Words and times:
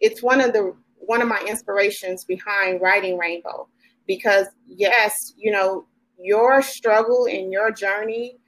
it's 0.00 0.22
one 0.22 0.40
of 0.40 0.52
the 0.52 0.74
one 0.98 1.22
of 1.22 1.28
my 1.28 1.42
inspirations 1.48 2.24
behind 2.24 2.80
writing 2.80 3.18
Rainbow 3.18 3.68
because 4.06 4.46
yes, 4.66 5.34
you 5.36 5.50
know, 5.52 5.86
your 6.18 6.62
struggle 6.62 7.26
and 7.26 7.52
your 7.52 7.70
journey, 7.70 8.38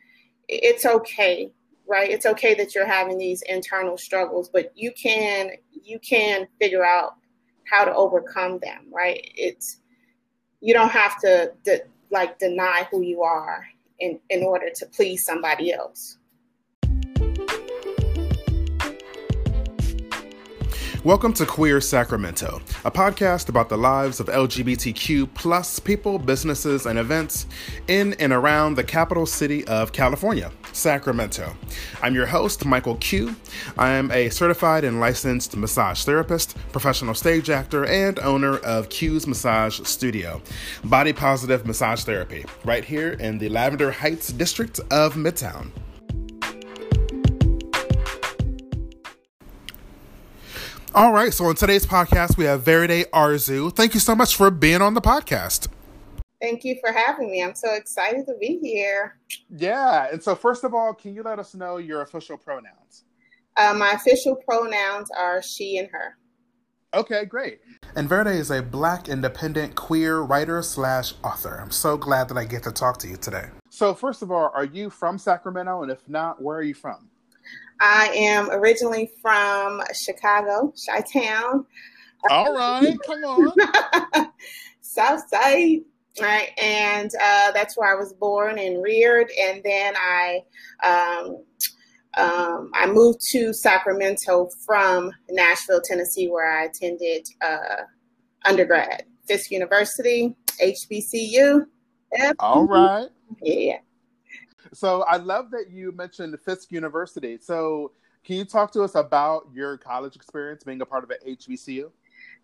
it's 0.48 0.84
okay, 0.84 1.52
right? 1.86 2.10
It's 2.10 2.26
okay 2.26 2.54
that 2.54 2.74
you're 2.74 2.86
having 2.86 3.18
these 3.18 3.42
internal 3.42 3.96
struggles, 3.96 4.48
but 4.48 4.72
you 4.74 4.92
can 4.92 5.50
you 5.70 5.98
can 5.98 6.46
figure 6.60 6.84
out 6.84 7.16
how 7.71 7.84
to 7.84 7.95
overcome 7.95 8.59
them, 8.61 8.87
right? 8.93 9.21
It's 9.34 9.79
you 10.61 10.75
don't 10.75 10.91
have 10.91 11.19
to 11.21 11.53
de- 11.64 11.82
like 12.11 12.39
deny 12.39 12.87
who 12.91 13.03
you 13.03 13.23
are 13.23 13.66
in, 13.98 14.21
in 14.30 14.43
order 14.43 14.71
to 14.75 14.87
please 14.87 15.25
somebody 15.25 15.73
else. 15.73 16.19
Welcome 21.05 21.32
to 21.32 21.46
Queer 21.46 21.80
Sacramento, 21.80 22.61
a 22.84 22.91
podcast 22.93 23.48
about 23.48 23.69
the 23.69 23.77
lives 23.77 24.20
of 24.20 24.29
LGBTQ 24.29 25.34
plus 25.34 25.80
people, 25.80 26.16
businesses, 26.16 26.87
and 26.87 26.97
events 26.97 27.47
in 27.88 28.12
and 28.20 28.33
around 28.33 28.77
the 28.77 28.84
capital 28.84 29.27
city 29.27 29.66
of 29.66 29.91
California, 29.91 30.52
Sacramento. 30.73 31.57
I'm 32.02 32.15
your 32.15 32.27
host, 32.27 32.65
Michael 32.65 32.95
Q. 32.98 33.34
I 33.77 33.91
am 33.91 34.12
a 34.12 34.29
certified 34.29 34.84
and 34.84 35.01
licensed 35.01 35.57
massage 35.57 36.05
therapist, 36.05 36.57
professional 36.70 37.15
stage 37.15 37.51
actor, 37.51 37.84
and 37.84 38.21
owner 38.21 38.59
of 38.59 38.88
Q's 38.88 39.27
Massage 39.27 39.80
Studio, 39.82 40.41
body 40.84 41.12
positive 41.12 41.66
massage 41.66 42.05
therapy, 42.05 42.45
right 42.65 42.84
here 42.84 43.15
in 43.15 43.38
the 43.38 43.48
Lavender 43.48 43.91
Heights 43.91 44.29
district 44.29 44.79
of 44.93 45.15
Midtown. 45.15 45.73
All 50.95 51.10
right, 51.10 51.32
so 51.32 51.46
on 51.46 51.55
today's 51.55 51.87
podcast, 51.87 52.37
we 52.37 52.45
have 52.45 52.64
Verde 52.64 53.05
Arzu. 53.14 53.74
Thank 53.74 53.95
you 53.95 54.01
so 54.01 54.14
much 54.14 54.37
for 54.37 54.51
being 54.51 54.82
on 54.82 54.92
the 54.92 55.01
podcast. 55.01 55.68
Thank 56.38 56.65
you 56.65 56.76
for 56.85 56.93
having 56.93 57.30
me. 57.30 57.43
I'm 57.43 57.54
so 57.54 57.73
excited 57.74 58.26
to 58.26 58.35
be 58.38 58.59
here. 58.62 59.18
Yeah, 59.48 60.09
and 60.13 60.23
so 60.23 60.35
first 60.35 60.65
of 60.65 60.74
all, 60.74 60.93
can 60.93 61.15
you 61.15 61.23
let 61.23 61.38
us 61.38 61.54
know 61.54 61.79
your 61.79 62.02
official 62.02 62.37
pronouns? 62.37 63.04
Uh, 63.57 63.73
my 63.73 63.93
official 63.93 64.37
pronouns 64.37 65.10
are 65.16 65.43
she 65.43 65.78
and 65.78 65.88
her. 65.93 66.19
Okay, 66.93 67.25
great. 67.25 67.60
And 67.97 68.06
Verde 68.06 68.32
is 68.32 68.50
a 68.50 68.62
black 68.62 69.09
independent 69.09 69.75
queer 69.75 70.20
writer 70.20 70.60
slash 70.60 71.15
author. 71.25 71.59
I'm 71.59 71.70
so 71.70 71.97
glad 71.97 72.28
that 72.28 72.37
I 72.37 72.44
get 72.44 72.65
to 72.65 72.70
talk 72.70 72.98
to 72.98 73.09
you 73.09 73.16
today. 73.16 73.47
So 73.70 73.94
first 73.94 74.20
of 74.20 74.31
all, 74.31 74.53
are 74.54 74.66
you 74.66 74.91
from 74.91 75.16
Sacramento? 75.16 75.84
And 75.84 75.91
if 75.91 76.06
not, 76.06 76.43
where 76.43 76.59
are 76.59 76.62
you 76.62 76.75
from? 76.75 77.09
I 77.83 78.12
am 78.15 78.49
originally 78.50 79.11
from 79.21 79.83
Chicago, 79.93 80.72
Chi 80.87 81.00
Town. 81.12 81.66
All 82.31 82.55
right, 82.55 82.97
come 83.05 83.25
on. 83.25 83.53
South 84.81 85.28
Side. 85.28 85.81
Right, 86.21 86.50
and 86.59 87.10
uh, 87.22 87.53
that's 87.53 87.77
where 87.77 87.91
I 87.91 87.99
was 87.99 88.12
born 88.12 88.59
and 88.59 88.83
reared, 88.83 89.31
and 89.41 89.62
then 89.65 89.94
I 89.97 90.43
um, 90.84 91.43
um, 92.19 92.71
I 92.75 92.87
moved 92.87 93.21
to 93.31 93.55
Sacramento 93.55 94.50
from 94.66 95.10
Nashville, 95.31 95.81
Tennessee, 95.81 96.28
where 96.28 96.60
I 96.60 96.65
attended 96.65 97.27
uh, 97.41 97.84
undergrad, 98.44 99.05
Fisk 99.27 99.50
University, 99.50 100.37
HBCU. 100.60 101.65
All 102.38 102.66
right. 102.66 103.09
Yeah. 103.43 103.78
So 104.72 105.03
I 105.03 105.16
love 105.16 105.50
that 105.50 105.70
you 105.70 105.92
mentioned 105.92 106.38
Fisk 106.44 106.72
University. 106.72 107.38
So 107.41 107.92
can 108.25 108.37
you 108.37 108.44
talk 108.44 108.72
to 108.72 108.82
us 108.82 108.94
about 108.94 109.48
your 109.53 109.76
college 109.76 110.16
experience 110.16 110.64
being 110.64 110.81
a 110.81 110.87
part 110.87 111.04
of 111.04 111.10
an 111.10 111.19
HBCU? 111.26 111.91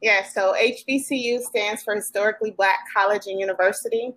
Yeah, 0.02 0.24
so 0.24 0.54
HBCU 0.54 1.40
stands 1.40 1.82
for 1.82 1.94
Historically 1.94 2.50
Black 2.50 2.80
College 2.94 3.26
and 3.26 3.40
University. 3.40 4.12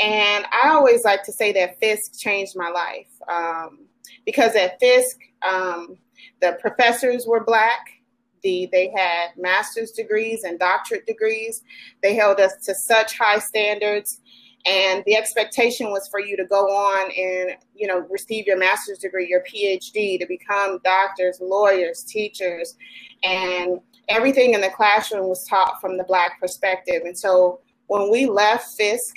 And 0.00 0.46
I 0.52 0.68
always 0.68 1.04
like 1.04 1.22
to 1.24 1.32
say 1.32 1.52
that 1.52 1.78
Fisk 1.80 2.18
changed 2.18 2.54
my 2.56 2.70
life 2.70 3.08
um, 3.28 3.86
because 4.24 4.54
at 4.54 4.78
Fisk, 4.80 5.18
um, 5.42 5.98
the 6.40 6.56
professors 6.60 7.26
were 7.26 7.44
Black. 7.44 7.80
The, 8.42 8.68
they 8.70 8.92
had 8.94 9.30
master's 9.36 9.90
degrees 9.90 10.44
and 10.44 10.58
doctorate 10.58 11.06
degrees. 11.06 11.62
They 12.02 12.14
held 12.14 12.38
us 12.38 12.52
to 12.64 12.74
such 12.74 13.18
high 13.18 13.40
standards 13.40 14.20
and 14.68 15.02
the 15.06 15.16
expectation 15.16 15.90
was 15.90 16.08
for 16.08 16.20
you 16.20 16.36
to 16.36 16.44
go 16.44 16.66
on 16.66 17.10
and 17.16 17.56
you 17.74 17.86
know 17.86 18.06
receive 18.10 18.46
your 18.46 18.58
master's 18.58 18.98
degree 18.98 19.28
your 19.28 19.42
phd 19.42 20.18
to 20.18 20.26
become 20.26 20.78
doctors 20.84 21.38
lawyers 21.40 22.04
teachers 22.04 22.76
and 23.24 23.80
everything 24.08 24.54
in 24.54 24.60
the 24.60 24.70
classroom 24.70 25.28
was 25.28 25.44
taught 25.46 25.80
from 25.80 25.98
the 25.98 26.04
black 26.04 26.40
perspective. 26.40 27.02
And 27.04 27.18
so 27.18 27.60
when 27.88 28.10
we 28.10 28.26
left 28.26 28.76
fisk 28.76 29.16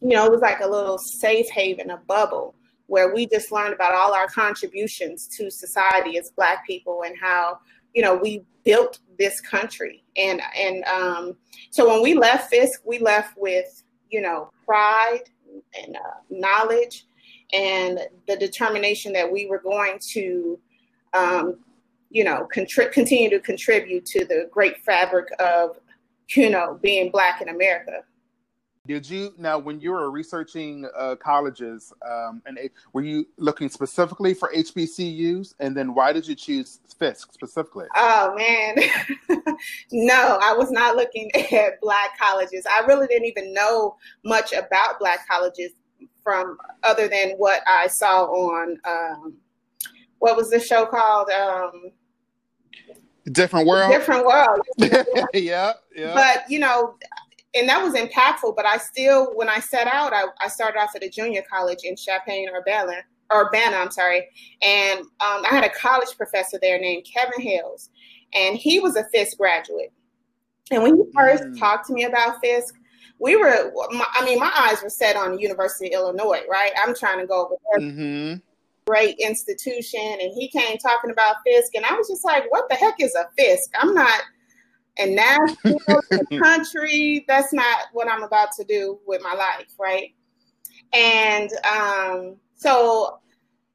you 0.00 0.10
know 0.10 0.26
it 0.26 0.30
was 0.30 0.42
like 0.42 0.60
a 0.60 0.68
little 0.68 0.98
safe 0.98 1.48
haven 1.50 1.90
a 1.90 1.96
bubble 2.08 2.54
where 2.86 3.14
we 3.14 3.26
just 3.26 3.50
learned 3.50 3.72
about 3.72 3.94
all 3.94 4.12
our 4.12 4.28
contributions 4.28 5.26
to 5.28 5.50
society 5.50 6.18
as 6.18 6.30
black 6.32 6.66
people 6.66 7.02
and 7.06 7.16
how 7.20 7.58
you 7.94 8.02
know 8.02 8.14
we 8.16 8.44
built 8.64 8.98
this 9.18 9.40
country. 9.40 10.02
And 10.16 10.40
and 10.58 10.84
um, 10.84 11.36
so 11.70 11.88
when 11.88 12.02
we 12.02 12.14
left 12.14 12.50
fisk 12.50 12.80
we 12.84 12.98
left 12.98 13.36
with 13.36 13.83
you 14.14 14.20
know, 14.20 14.48
pride 14.64 15.24
and 15.76 15.96
uh, 15.96 16.20
knowledge 16.30 17.04
and 17.52 17.98
the 18.28 18.36
determination 18.36 19.12
that 19.12 19.30
we 19.30 19.46
were 19.46 19.58
going 19.58 19.98
to, 20.12 20.56
um, 21.14 21.56
you 22.10 22.22
know, 22.22 22.46
contri- 22.54 22.92
continue 22.92 23.28
to 23.28 23.40
contribute 23.40 24.06
to 24.06 24.24
the 24.24 24.48
great 24.52 24.78
fabric 24.84 25.26
of, 25.40 25.80
you 26.36 26.48
know, 26.48 26.78
being 26.80 27.10
Black 27.10 27.42
in 27.42 27.48
America. 27.48 28.04
Did 28.86 29.08
you 29.08 29.32
now 29.38 29.58
when 29.58 29.80
you 29.80 29.92
were 29.92 30.10
researching 30.10 30.86
uh, 30.96 31.16
colleges 31.16 31.92
um, 32.06 32.42
and 32.44 32.58
were 32.92 33.02
you 33.02 33.26
looking 33.38 33.70
specifically 33.70 34.34
for 34.34 34.52
HBCUs 34.54 35.54
and 35.58 35.74
then 35.74 35.94
why 35.94 36.12
did 36.12 36.28
you 36.28 36.34
choose 36.34 36.80
Fisk 36.98 37.32
specifically? 37.32 37.86
Oh 37.96 38.34
man, 38.36 38.76
no, 39.92 40.38
I 40.42 40.52
was 40.52 40.70
not 40.70 40.96
looking 40.96 41.30
at 41.52 41.80
black 41.80 42.18
colleges. 42.18 42.66
I 42.70 42.84
really 42.86 43.06
didn't 43.06 43.26
even 43.26 43.52
know 43.52 43.96
much 44.24 44.52
about 44.52 44.98
black 44.98 45.26
colleges 45.28 45.72
from 46.22 46.58
other 46.82 47.08
than 47.08 47.30
what 47.32 47.62
I 47.66 47.88
saw 47.88 48.24
on 48.26 48.78
um, 48.84 49.34
what 50.18 50.36
was 50.36 50.50
the 50.50 50.60
show 50.60 50.86
called? 50.86 51.30
Um, 51.30 51.90
Different 53.32 53.66
world. 53.66 53.90
Different 53.90 54.26
world. 54.26 54.60
yeah, 55.34 55.72
yeah. 55.96 56.12
But 56.14 56.44
you 56.48 56.58
know, 56.58 56.96
and 57.54 57.68
that 57.68 57.82
was 57.82 57.94
impactful. 57.94 58.56
But 58.56 58.66
I 58.66 58.78
still, 58.78 59.32
when 59.34 59.48
I 59.48 59.60
set 59.60 59.86
out, 59.86 60.12
I, 60.12 60.24
I 60.40 60.48
started 60.48 60.78
off 60.78 60.94
at 60.94 61.02
a 61.02 61.08
junior 61.08 61.42
college 61.50 61.80
in 61.84 61.96
Champaign, 61.96 62.48
Urbana, 62.54 63.02
Urbana, 63.32 63.76
I'm 63.76 63.90
sorry, 63.90 64.28
and 64.62 65.00
um, 65.00 65.44
I 65.44 65.48
had 65.50 65.64
a 65.64 65.70
college 65.70 66.16
professor 66.16 66.58
there 66.60 66.78
named 66.78 67.06
Kevin 67.12 67.40
Hales, 67.40 67.90
and 68.32 68.56
he 68.56 68.80
was 68.80 68.96
a 68.96 69.04
Fisk 69.12 69.38
graduate. 69.38 69.92
And 70.70 70.82
when 70.82 70.96
he 70.96 71.02
first 71.14 71.44
mm. 71.44 71.58
talked 71.58 71.86
to 71.86 71.92
me 71.92 72.04
about 72.04 72.40
Fisk, 72.42 72.74
we 73.18 73.36
were, 73.36 73.72
I 74.14 74.24
mean, 74.24 74.38
my 74.38 74.52
eyes 74.56 74.82
were 74.82 74.90
set 74.90 75.16
on 75.16 75.32
the 75.32 75.40
University 75.40 75.86
of 75.88 76.00
Illinois, 76.00 76.42
right? 76.50 76.72
I'm 76.76 76.94
trying 76.94 77.20
to 77.20 77.26
go 77.26 77.46
over 77.46 77.54
there. 77.70 77.88
Mm-hmm. 77.88 78.38
Great 78.86 79.16
institution. 79.18 80.00
And 80.00 80.32
he 80.34 80.48
came 80.48 80.76
talking 80.78 81.10
about 81.10 81.36
Fisk, 81.46 81.74
and 81.74 81.86
I 81.86 81.94
was 81.94 82.08
just 82.08 82.24
like, 82.24 82.50
what 82.50 82.68
the 82.68 82.74
heck 82.74 82.96
is 82.98 83.14
a 83.14 83.26
Fisk? 83.38 83.70
I'm 83.80 83.94
not 83.94 84.20
and 84.98 85.16
Nashville, 85.16 85.78
the 86.10 86.40
country. 86.42 87.24
That's 87.28 87.52
not 87.52 87.86
what 87.92 88.08
I'm 88.08 88.22
about 88.22 88.52
to 88.58 88.64
do 88.64 89.00
with 89.06 89.22
my 89.22 89.34
life, 89.34 89.74
right? 89.78 90.14
And 90.92 91.50
um, 91.68 92.36
so, 92.54 93.18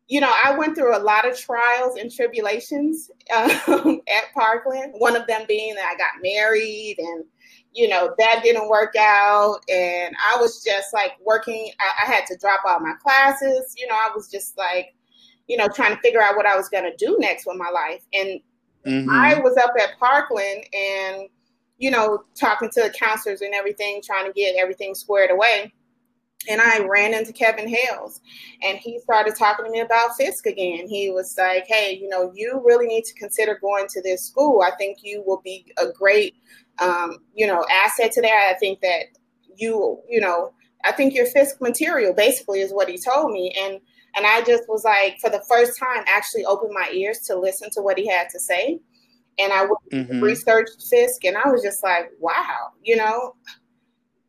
you 0.07 0.21
know, 0.21 0.33
I 0.43 0.57
went 0.57 0.75
through 0.75 0.95
a 0.95 0.99
lot 1.03 1.27
of 1.27 1.37
trials 1.37 1.97
and 1.97 2.11
tribulations 2.11 3.11
um, 3.35 4.01
at 4.07 4.33
Parkland. 4.33 4.93
One 4.97 5.15
of 5.15 5.27
them 5.27 5.43
being 5.47 5.75
that 5.75 5.91
I 5.93 5.97
got 5.97 6.21
married 6.21 6.95
and 6.99 7.25
you 7.73 7.87
know 7.87 8.13
that 8.17 8.41
didn't 8.43 8.67
work 8.67 8.95
out 8.97 9.59
and 9.69 10.15
i 10.27 10.35
was 10.39 10.63
just 10.63 10.93
like 10.93 11.11
working 11.23 11.71
I, 11.79 12.03
I, 12.03 12.11
had 12.11 12.25
to 12.25 12.37
drop 12.37 12.61
all 12.65 12.79
my 12.79 12.93
classes 13.01 13.75
you 13.77 13.85
know 13.87 13.93
i 13.93 14.09
was 14.15 14.27
just 14.27 14.57
like 14.57 14.95
you 15.47 15.55
know 15.55 15.67
trying 15.67 15.95
to 15.95 16.01
figure 16.01 16.21
out 16.21 16.35
what 16.35 16.47
i 16.47 16.55
was 16.55 16.67
going 16.69 16.85
to 16.85 16.95
do 16.97 17.15
next 17.19 17.45
with 17.45 17.57
my 17.57 17.69
life 17.69 18.03
and 18.13 18.39
Mm-hmm. 18.89 19.09
I 19.09 19.39
was 19.39 19.55
up 19.57 19.73
at 19.79 19.99
Parkland 19.99 20.65
and, 20.73 21.29
you 21.77 21.91
know, 21.91 22.23
talking 22.39 22.69
to 22.71 22.81
the 22.81 22.89
counselors 22.89 23.41
and 23.41 23.53
everything, 23.53 24.01
trying 24.03 24.25
to 24.25 24.33
get 24.33 24.55
everything 24.55 24.95
squared 24.95 25.31
away. 25.31 25.71
And 26.49 26.61
I 26.61 26.79
ran 26.79 27.13
into 27.13 27.33
Kevin 27.33 27.67
Hales 27.67 28.21
and 28.63 28.77
he 28.77 28.99
started 28.99 29.35
talking 29.35 29.65
to 29.65 29.71
me 29.71 29.81
about 29.81 30.15
Fisk 30.15 30.45
again. 30.45 30.87
He 30.87 31.11
was 31.11 31.35
like, 31.37 31.65
Hey, 31.67 31.99
you 32.01 32.07
know, 32.07 32.31
you 32.33 32.61
really 32.65 32.87
need 32.87 33.03
to 33.05 33.13
consider 33.15 33.59
going 33.61 33.87
to 33.89 34.01
this 34.01 34.25
school. 34.25 34.61
I 34.61 34.71
think 34.77 34.99
you 35.03 35.21
will 35.25 35.41
be 35.43 35.65
a 35.77 35.91
great, 35.91 36.35
um, 36.79 37.17
you 37.35 37.45
know, 37.45 37.65
asset 37.69 38.13
to 38.13 38.21
that. 38.21 38.53
I 38.55 38.57
think 38.57 38.79
that 38.79 39.03
you, 39.57 39.99
you 40.07 40.21
know, 40.21 40.53
I 40.85 40.91
think 40.91 41.13
you're 41.13 41.25
Fisk 41.25 41.59
material, 41.61 42.13
basically, 42.13 42.61
is 42.61 42.71
what 42.73 42.89
he 42.89 42.97
told 42.97 43.31
me. 43.31 43.53
And 43.59 43.79
and 44.15 44.25
I 44.25 44.41
just 44.41 44.63
was 44.67 44.83
like, 44.83 45.17
for 45.21 45.29
the 45.29 45.43
first 45.47 45.77
time, 45.79 46.03
actually 46.07 46.45
opened 46.45 46.71
my 46.73 46.89
ears 46.91 47.19
to 47.27 47.37
listen 47.37 47.69
to 47.73 47.81
what 47.81 47.97
he 47.97 48.07
had 48.07 48.27
to 48.31 48.39
say. 48.39 48.79
and 49.39 49.53
I 49.53 49.67
mm-hmm. 49.93 50.21
researched 50.21 50.83
Fisk, 50.89 51.23
and 51.23 51.37
I 51.37 51.49
was 51.49 51.63
just 51.63 51.81
like, 51.83 52.11
wow, 52.19 52.71
you 52.83 52.95
know, 52.97 53.35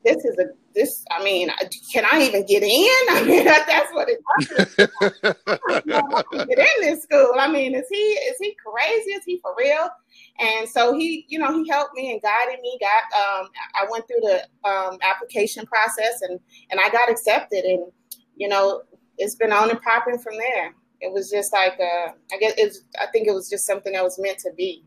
this 0.04 0.24
is 0.24 0.38
a 0.38 0.44
this. 0.74 1.04
I 1.10 1.22
mean, 1.22 1.50
can 1.92 2.04
I 2.10 2.22
even 2.22 2.46
get 2.46 2.62
in? 2.62 2.70
I 3.10 3.24
mean, 3.26 3.44
that, 3.44 3.66
that's 3.66 3.92
what 3.92 4.08
it's. 4.08 4.48
get 6.46 6.58
in 6.58 6.80
this 6.80 7.02
school. 7.02 7.34
I 7.38 7.50
mean, 7.50 7.74
is 7.74 7.86
he 7.90 7.96
is 7.96 8.36
he 8.40 8.56
crazy? 8.64 9.10
Is 9.10 9.24
he 9.24 9.38
for 9.40 9.54
real? 9.58 9.88
And 10.38 10.68
so 10.68 10.94
he, 10.94 11.26
you 11.28 11.38
know, 11.38 11.52
he 11.52 11.68
helped 11.68 11.94
me 11.94 12.12
and 12.12 12.22
guided 12.22 12.60
me. 12.62 12.78
Got 12.80 13.40
um, 13.42 13.48
I 13.74 13.86
went 13.90 14.06
through 14.06 14.20
the 14.22 14.68
um, 14.68 14.98
application 15.02 15.66
process, 15.66 16.22
and 16.22 16.40
and 16.70 16.80
I 16.80 16.88
got 16.90 17.10
accepted, 17.10 17.64
and 17.64 17.92
you 18.36 18.48
know, 18.48 18.82
it's 19.18 19.34
been 19.34 19.52
on 19.52 19.70
and 19.70 19.82
popping 19.82 20.18
from 20.18 20.38
there. 20.38 20.74
It 21.02 21.12
was 21.12 21.30
just 21.30 21.52
like, 21.52 21.78
uh, 21.80 22.12
I 22.32 22.38
guess 22.38 22.54
it's. 22.56 22.80
I 23.00 23.06
think 23.06 23.28
it 23.28 23.32
was 23.32 23.50
just 23.50 23.66
something 23.66 23.92
that 23.92 24.04
was 24.04 24.18
meant 24.18 24.38
to 24.40 24.52
be. 24.56 24.84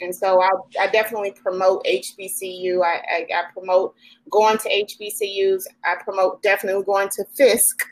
And 0.00 0.14
so 0.14 0.40
I, 0.40 0.50
I 0.80 0.86
definitely 0.88 1.32
promote 1.32 1.84
HBCU. 1.84 2.82
I, 2.82 2.96
I, 2.96 3.26
I, 3.32 3.52
promote 3.52 3.94
going 4.30 4.58
to 4.58 4.68
HBCUs. 4.68 5.62
I 5.84 5.94
promote 6.02 6.42
definitely 6.42 6.82
going 6.84 7.08
to 7.10 7.24
Fisk, 7.36 7.84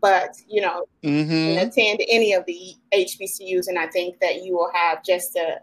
but 0.00 0.30
you 0.48 0.62
know, 0.62 0.84
mm-hmm. 1.02 1.58
attend 1.58 2.00
any 2.08 2.32
of 2.32 2.46
the 2.46 2.74
HBCUs, 2.94 3.68
and 3.68 3.78
I 3.78 3.88
think 3.88 4.20
that 4.20 4.42
you 4.42 4.54
will 4.54 4.70
have 4.72 5.04
just 5.04 5.36
a, 5.36 5.56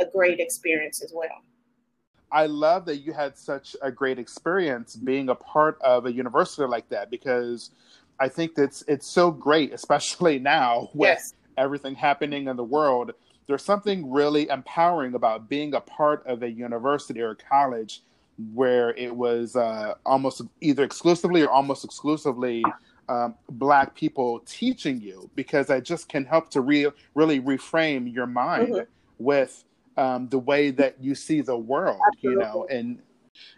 a 0.00 0.06
great 0.12 0.38
experience 0.38 1.02
as 1.02 1.12
well. 1.14 1.42
I 2.30 2.46
love 2.46 2.84
that 2.86 2.98
you 2.98 3.12
had 3.12 3.38
such 3.38 3.76
a 3.80 3.90
great 3.90 4.18
experience 4.18 4.96
being 4.96 5.28
a 5.28 5.34
part 5.34 5.80
of 5.80 6.06
a 6.06 6.12
university 6.12 6.66
like 6.68 6.88
that 6.90 7.10
because 7.10 7.70
I 8.18 8.28
think 8.28 8.54
that's 8.54 8.82
it's 8.88 9.06
so 9.06 9.30
great, 9.30 9.72
especially 9.72 10.38
now 10.38 10.90
with 10.92 11.08
yes. 11.08 11.32
everything 11.56 11.94
happening 11.94 12.48
in 12.48 12.56
the 12.56 12.64
world 12.64 13.12
there's 13.46 13.64
something 13.64 14.10
really 14.10 14.48
empowering 14.48 15.14
about 15.14 15.48
being 15.48 15.74
a 15.74 15.80
part 15.80 16.26
of 16.26 16.42
a 16.42 16.50
university 16.50 17.20
or 17.20 17.30
a 17.30 17.36
college 17.36 18.02
where 18.52 18.90
it 18.94 19.14
was 19.14 19.56
uh, 19.56 19.94
almost 20.04 20.42
either 20.60 20.84
exclusively 20.84 21.42
or 21.42 21.50
almost 21.50 21.84
exclusively 21.84 22.62
um, 23.08 23.34
black 23.50 23.94
people 23.94 24.40
teaching 24.46 25.00
you 25.00 25.30
because 25.34 25.68
that 25.68 25.84
just 25.84 26.08
can 26.08 26.24
help 26.24 26.50
to 26.50 26.60
re- 26.60 26.90
really 27.14 27.40
reframe 27.40 28.12
your 28.12 28.26
mind 28.26 28.68
mm-hmm. 28.68 28.84
with 29.18 29.64
um, 29.96 30.28
the 30.28 30.38
way 30.38 30.70
that 30.70 30.96
you 31.00 31.14
see 31.14 31.40
the 31.40 31.56
world 31.56 32.00
Absolutely. 32.08 32.44
you 32.44 32.48
know 32.48 32.66
and 32.68 32.98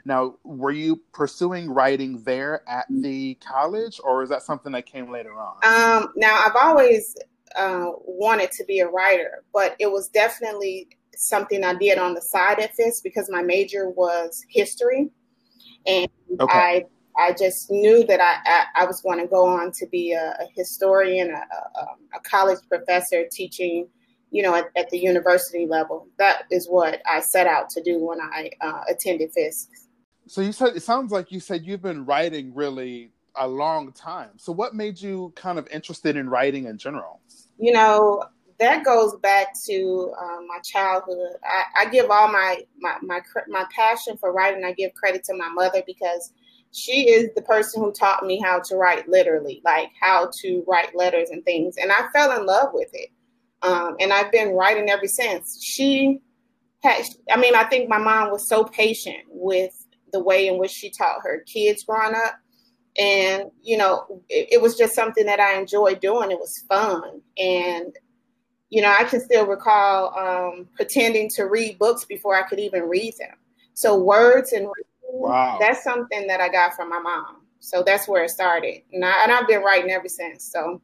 now 0.05 0.35
were 0.44 0.70
you 0.70 1.00
pursuing 1.12 1.70
writing 1.70 2.23
there 2.23 2.62
at 2.69 2.85
the 2.90 3.35
college 3.37 4.00
or 4.05 4.23
is 4.23 4.29
that 4.29 4.43
something 4.43 4.73
that 4.73 4.87
came 4.87 5.11
later 5.11 5.35
on 5.35 5.56
um, 5.64 6.12
now 6.14 6.43
i've 6.44 6.56
always 6.56 7.17
uh, 7.59 7.91
wanted 8.05 8.53
to 8.53 8.65
be 8.65 8.81
a 8.81 8.89
writer, 8.89 9.43
but 9.53 9.75
it 9.79 9.91
was 9.91 10.09
definitely 10.09 10.89
something 11.15 11.65
I 11.65 11.75
did 11.75 11.99
on 11.99 12.15
the 12.15 12.23
side 12.23 12.61
at 12.61 12.75
Fisk 12.75 13.03
because 13.03 13.29
my 13.29 13.43
major 13.43 13.91
was 13.91 14.45
history, 14.49 15.11
and 15.87 16.09
okay. 16.41 16.53
I 16.53 16.85
I 17.19 17.33
just 17.33 17.71
knew 17.71 18.05
that 18.05 18.21
I 18.21 18.37
I, 18.47 18.83
I 18.83 18.87
was 18.87 19.01
going 19.01 19.19
to 19.19 19.27
go 19.27 19.47
on 19.47 19.73
to 19.73 19.87
be 19.87 20.13
a, 20.13 20.37
a 20.41 20.47
historian, 20.57 21.31
a, 21.31 21.79
a, 21.79 21.83
a, 22.15 22.21
college 22.23 22.61
professor 22.69 23.25
teaching, 23.31 23.89
you 24.31 24.43
know, 24.43 24.55
at, 24.55 24.71
at, 24.77 24.89
the 24.91 24.99
university 24.99 25.67
level. 25.67 26.07
That 26.19 26.43
is 26.53 26.69
what 26.69 27.01
I 27.07 27.21
set 27.21 27.49
out 27.49 27.69
to 27.71 27.83
do 27.83 27.99
when 27.99 28.21
I 28.21 28.51
uh, 28.61 28.83
attended 28.89 29.33
Fisk. 29.33 29.69
So 30.29 30.43
you 30.43 30.53
said 30.53 30.77
it 30.77 30.83
sounds 30.83 31.11
like 31.11 31.33
you 31.33 31.41
said 31.41 31.67
you've 31.67 31.83
been 31.83 32.05
writing 32.05 32.55
really 32.55 33.11
a 33.38 33.46
long 33.46 33.93
time. 33.93 34.31
So 34.37 34.52
what 34.52 34.75
made 34.75 35.00
you 35.00 35.32
kind 35.37 35.58
of 35.58 35.69
interested 35.69 36.17
in 36.17 36.29
writing 36.29 36.67
in 36.67 36.79
general? 36.79 37.20
You 37.58 37.73
know, 37.73 38.25
that 38.58 38.85
goes 38.85 39.17
back 39.17 39.49
to 39.67 40.12
um, 40.20 40.46
my 40.49 40.58
childhood. 40.64 41.37
I, 41.44 41.82
I, 41.82 41.90
give 41.90 42.11
all 42.11 42.29
my, 42.31 42.62
my 42.81 42.96
my 43.02 43.20
my 43.49 43.64
passion 43.75 44.17
for 44.19 44.32
writing. 44.32 44.64
I 44.64 44.73
give 44.73 44.93
credit 44.94 45.25
to 45.25 45.35
my 45.37 45.49
mother 45.49 45.82
because 45.87 46.32
she 46.73 47.08
is 47.08 47.31
the 47.35 47.43
person 47.43 47.82
who 47.82 47.93
taught 47.93 48.26
me 48.26 48.40
how 48.43 48.61
to 48.61 48.76
write 48.76 49.08
literally, 49.08 49.62
like 49.64 49.90
how 50.00 50.31
to 50.43 50.64
write 50.67 50.94
letters 50.94 51.31
and 51.31 51.44
things. 51.44 51.76
And 51.76 51.93
I 51.93 52.08
fell 52.12 52.38
in 52.38 52.46
love 52.46 52.70
with 52.73 52.90
it, 52.93 53.11
um, 53.62 53.96
and 54.00 54.12
I've 54.12 54.32
been 54.32 54.55
writing 54.55 54.90
ever 54.90 55.06
since. 55.06 55.62
She 55.62 56.20
had, 56.82 57.05
I 57.31 57.38
mean, 57.38 57.55
I 57.55 57.64
think 57.64 57.88
my 57.88 57.99
mom 57.99 58.31
was 58.31 58.49
so 58.49 58.64
patient 58.64 59.25
with 59.29 59.73
the 60.12 60.23
way 60.23 60.49
in 60.49 60.58
which 60.58 60.70
she 60.70 60.90
taught 60.90 61.23
her 61.23 61.44
kids 61.46 61.85
growing 61.85 62.14
up 62.14 62.35
and 62.96 63.50
you 63.62 63.76
know 63.76 64.23
it, 64.29 64.49
it, 64.52 64.62
was 64.62 64.76
just 64.76 64.94
something 64.94 65.26
that 65.26 65.40
i 65.40 65.58
enjoyed 65.58 66.00
doing. 66.00 66.31
It 66.31 66.38
was 66.38 66.64
fun. 66.69 67.20
And 67.38 67.94
you 68.70 68.82
know 68.82 68.94
i 68.99 69.05
can 69.05 69.20
still 69.20 69.46
recall 69.46 70.17
um, 70.19 70.69
pretending 70.75 71.29
to 71.31 71.44
read 71.44 71.79
books 71.79 72.05
before 72.05 72.35
i 72.35 72.43
could 72.43 72.61
even 72.61 72.82
read 72.82 73.14
them. 73.19 73.37
So 73.75 73.96
words 73.96 74.52
and 74.52 74.69
wow. 75.11 75.56
that's 75.61 75.85
something 75.85 76.26
that 76.26 76.40
i 76.40 76.49
got 76.49 76.75
from 76.75 76.90
my 76.90 76.99
mom. 76.99 77.43
So 77.61 77.82
that's 77.82 78.06
where 78.06 78.25
it 78.25 78.31
started. 78.31 78.82
And, 78.93 79.05
I, 79.05 79.23
and 79.23 79.32
i've 79.32 79.49
been 79.49 79.62
writing 79.62 79.90
ever 79.90 80.08
since. 80.08 80.44
So 80.44 80.81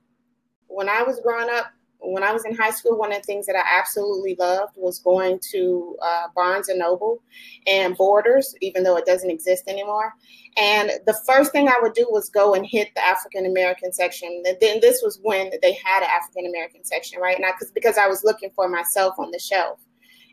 when 0.67 0.89
i 0.89 1.03
was 1.03 1.21
growing 1.21 1.51
up 1.51 1.67
when 2.05 2.23
I 2.23 2.33
was 2.33 2.45
in 2.45 2.55
high 2.55 2.71
school, 2.71 2.99
one 2.99 3.13
of 3.13 3.19
the 3.19 3.25
things 3.25 3.47
that 3.47 3.57
I 3.57 3.79
absolutely 3.79 4.37
loved 4.39 4.73
was 4.77 4.99
going 4.99 5.41
to 5.53 5.97
uh, 6.03 6.27
Barnes 6.35 6.69
and 6.69 6.79
Noble 6.79 7.23
and 7.67 7.97
Borders, 7.97 8.55
even 8.61 8.83
though 8.83 8.97
it 8.97 9.07
doesn't 9.07 9.31
exist 9.31 9.65
anymore. 9.69 10.13
And 10.57 10.91
the 11.07 11.19
first 11.27 11.53
thing 11.53 11.69
I 11.69 11.79
would 11.81 11.95
do 11.95 12.07
was 12.11 12.29
go 12.31 12.55
and 12.55 12.65
hit 12.67 12.91
the 12.95 13.05
African 13.05 13.47
American 13.47 13.93
section. 13.93 14.43
And 14.47 14.57
then 14.61 14.81
this 14.81 15.01
was 15.03 15.19
when 15.23 15.51
they 15.63 15.73
had 15.73 16.03
an 16.03 16.11
African 16.11 16.47
American 16.47 16.85
section, 16.85 17.21
right? 17.21 17.37
And 17.37 17.45
because 17.47 17.73
because 17.73 17.99
I 17.99 18.07
was 18.07 18.23
looking 18.23 18.51
for 18.55 18.69
myself 18.69 19.15
on 19.19 19.31
the 19.31 19.39
shelf, 19.39 19.81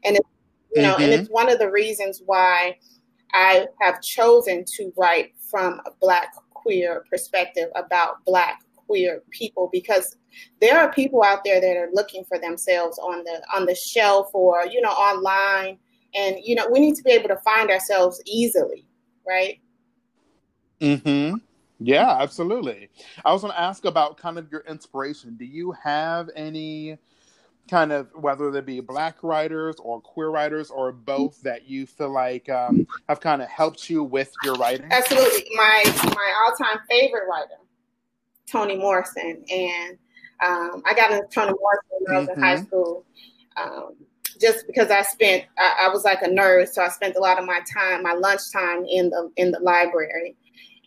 and 0.03 0.18
it, 0.18 0.25
you 0.75 0.81
know, 0.81 0.94
mm-hmm. 0.94 1.03
and 1.03 1.13
it's 1.13 1.29
one 1.29 1.50
of 1.50 1.59
the 1.59 1.71
reasons 1.71 2.21
why 2.25 2.77
I 3.33 3.68
have 3.79 4.01
chosen 4.01 4.65
to 4.77 4.91
write 4.97 5.33
from 5.50 5.81
a 5.85 5.91
Black 6.00 6.33
queer 6.53 7.06
perspective 7.09 7.69
about 7.75 8.23
Black 8.25 8.62
queer 8.92 9.24
people 9.32 9.70
because 9.72 10.18
there 10.60 10.78
are 10.78 10.92
people 10.92 11.24
out 11.24 11.44
there 11.44 11.62
that 11.62 11.78
are 11.78 11.90
looking 11.94 12.26
for 12.26 12.38
themselves 12.38 13.00
on 13.00 13.24
the 13.24 13.42
on 13.56 13.66
the 13.66 13.76
shelf 13.76 14.30
or 14.34 14.66
you 14.66 14.82
know 14.82 14.90
online. 14.90 15.78
And 16.14 16.36
you 16.44 16.56
know 16.56 16.68
we 16.70 16.80
need 16.80 16.96
to 16.96 17.04
be 17.04 17.12
able 17.12 17.30
to 17.30 17.38
find 17.38 17.70
ourselves 17.70 18.22
easily 18.26 18.86
right? 19.28 19.60
Mm-hmm. 20.80 21.36
Yeah 21.80 22.18
absolutely. 22.20 22.90
I 23.24 23.32
was 23.34 23.42
going 23.42 23.54
to 23.54 23.60
ask 23.60 23.86
about 23.86 24.18
kind 24.18 24.38
of 24.38 24.52
your 24.52 24.62
inspiration. 24.62 25.36
Do 25.36 25.46
you 25.46 25.72
have 25.84 26.30
any 26.36 26.98
kind 27.70 27.92
of 27.92 28.10
whether 28.16 28.52
they 28.52 28.62
be 28.62 28.80
black 28.80 29.18
writers 29.24 29.76
or 29.80 30.02
queer 30.02 30.30
writers 30.30 30.70
or 30.70 30.92
both 30.92 31.42
that 31.44 31.70
you 31.70 31.86
feel 31.86 32.12
like 32.12 32.50
um, 32.50 32.86
have 33.08 33.22
kind 33.22 33.42
of 33.42 33.48
helped 33.50 33.90
you 33.90 34.04
with 34.04 34.31
your 34.44 34.56
writing? 34.56 34.88
Absolutely. 34.92 35.50
My 35.56 35.83
my 36.06 36.45
all-time 36.45 36.80
favorite 36.90 37.28
writer 37.30 37.56
toni 38.52 38.76
morrison 38.76 39.44
and 39.52 39.98
um, 40.42 40.81
I 40.86 40.94
got 40.96 41.12
into 41.12 41.28
Toni 41.28 41.54
Morrison 41.60 41.90
when 42.00 42.16
I 42.16 42.20
was 42.20 42.28
mm-hmm. 42.30 42.40
in 42.40 42.44
high 42.44 42.56
mm-hmm. 42.56 42.66
school. 42.66 43.06
Um, 43.58 43.96
just 44.40 44.66
because 44.66 44.90
I 44.90 45.04
spent, 45.04 45.46
I, 45.58 45.86
I, 45.86 45.90
was 45.90 46.04
like 46.04 46.22
a 46.24 46.28
nerd, 46.28 46.68
so 46.70 46.81
I 46.81 46.88
spent 46.90 47.16
a 47.16 47.20
lot 47.20 47.38
of 47.38 47.46
my 47.46 47.60
time, 47.72 48.02
my 48.02 48.14
lunchtime 48.14 48.86
in 48.86 49.12
the 49.12 49.30
in 49.38 49.52
the 49.52 49.60
library, 49.60 50.36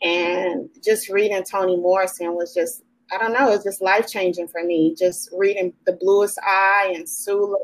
and 0.02 0.68
just 0.82 1.08
reading 1.08 1.44
Toni 1.48 1.76
Morrison 1.76 2.34
was 2.34 2.52
just, 2.52 2.82
I 3.12 3.18
don't 3.18 3.32
know, 3.32 3.48
it 3.48 3.56
was 3.56 3.64
just 3.64 3.80
life 3.80 4.08
changing 4.08 4.48
for 4.48 4.64
me. 4.64 4.96
Just 4.98 5.30
reading 5.32 5.72
The 5.86 5.92
Bluest 5.92 6.38
Eye 6.44 6.92
and 6.96 7.08
Sula, 7.08 7.56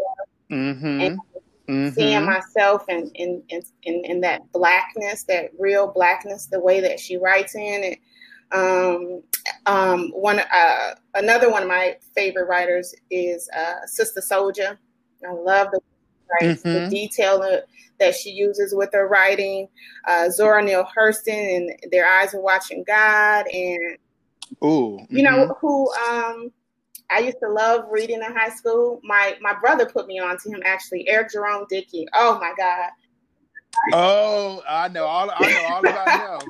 mm-hmm. 0.49 1.01
and 1.01 1.19
mm-hmm. 1.69 1.89
seeing 1.89 2.25
myself 2.25 2.85
in 2.89 3.11
in, 3.15 3.43
in 3.49 3.63
in 3.83 4.05
in 4.05 4.21
that 4.21 4.53
blackness, 4.53 5.25
that 5.25 5.51
real 5.59 5.89
blackness, 5.89 6.47
the 6.47 6.61
way 6.61 6.81
that 6.81 7.01
she 7.01 7.17
writes 7.17 7.57
in 7.57 7.83
it 7.83 7.99
um, 8.53 9.23
um, 9.67 10.11
one 10.13 10.41
uh, 10.41 10.95
another 11.15 11.51
one 11.51 11.63
of 11.63 11.69
my 11.69 11.97
favorite 12.15 12.49
writers 12.49 12.95
is 13.11 13.49
uh, 13.57 13.87
Sister 13.87 14.21
Souljah. 14.21 14.77
I 15.27 15.33
love 15.33 15.69
the 15.73 15.81
mm-hmm. 16.43 16.69
the 16.69 16.89
detail 16.89 17.41
that 17.99 18.15
she 18.15 18.31
uses 18.31 18.75
with 18.75 18.91
her 18.93 19.09
writing. 19.09 19.69
Uh, 20.07 20.31
Zora 20.31 20.63
Neale 20.63 20.89
Hurston 20.97 21.57
and 21.57 21.71
Their 21.91 22.07
Eyes 22.07 22.35
Are 22.35 22.41
Watching 22.41 22.85
God, 22.87 23.47
and 23.53 23.99
Ooh, 24.65 24.99
mm-hmm. 25.01 25.17
you 25.17 25.23
know 25.23 25.57
who 25.61 25.93
um, 25.95 26.53
I 27.11 27.19
used 27.19 27.39
to 27.43 27.49
love 27.49 27.85
reading 27.91 28.23
in 28.23 28.37
high 28.37 28.51
school. 28.51 29.01
My 29.03 29.37
my 29.41 29.55
brother 29.55 29.87
put 29.87 30.07
me 30.07 30.19
on 30.19 30.39
to 30.39 30.51
him 30.51 30.63
actually, 30.65 31.09
Eric 31.09 31.33
Jerome 31.33 31.67
Dickey. 31.69 32.07
Oh 32.15 32.39
my 32.39 32.53
God. 32.57 32.91
Oh, 33.93 34.63
I 34.69 34.89
know 34.89 35.05
all 35.05 35.31
I 35.35 35.53
know 35.53 35.75
all 35.75 35.81
about 35.81 36.43
him. 36.43 36.49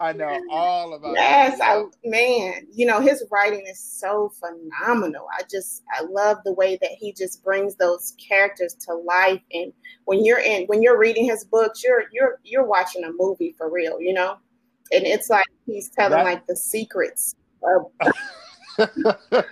I 0.00 0.12
know 0.12 0.40
all 0.50 0.94
about. 0.94 1.12
It. 1.12 1.16
Yes, 1.16 1.60
I 1.62 1.84
man, 2.04 2.66
you 2.72 2.86
know 2.86 3.00
his 3.00 3.24
writing 3.30 3.64
is 3.70 3.78
so 3.80 4.32
phenomenal. 4.40 5.26
I 5.32 5.42
just 5.50 5.82
I 5.92 6.02
love 6.02 6.38
the 6.44 6.52
way 6.52 6.78
that 6.80 6.90
he 6.98 7.12
just 7.12 7.42
brings 7.44 7.76
those 7.76 8.14
characters 8.28 8.74
to 8.86 8.94
life. 8.94 9.40
And 9.52 9.72
when 10.04 10.24
you're 10.24 10.40
in 10.40 10.64
when 10.66 10.82
you're 10.82 10.98
reading 10.98 11.24
his 11.26 11.44
books, 11.44 11.82
you're 11.82 12.04
you're 12.12 12.40
you're 12.44 12.66
watching 12.66 13.04
a 13.04 13.10
movie 13.16 13.54
for 13.56 13.70
real, 13.70 14.00
you 14.00 14.12
know. 14.12 14.36
And 14.92 15.06
it's 15.06 15.30
like 15.30 15.46
he's 15.66 15.90
telling 15.90 16.18
that- 16.18 16.24
like 16.24 16.46
the 16.46 16.56
secrets 16.56 17.34
of, 17.62 17.86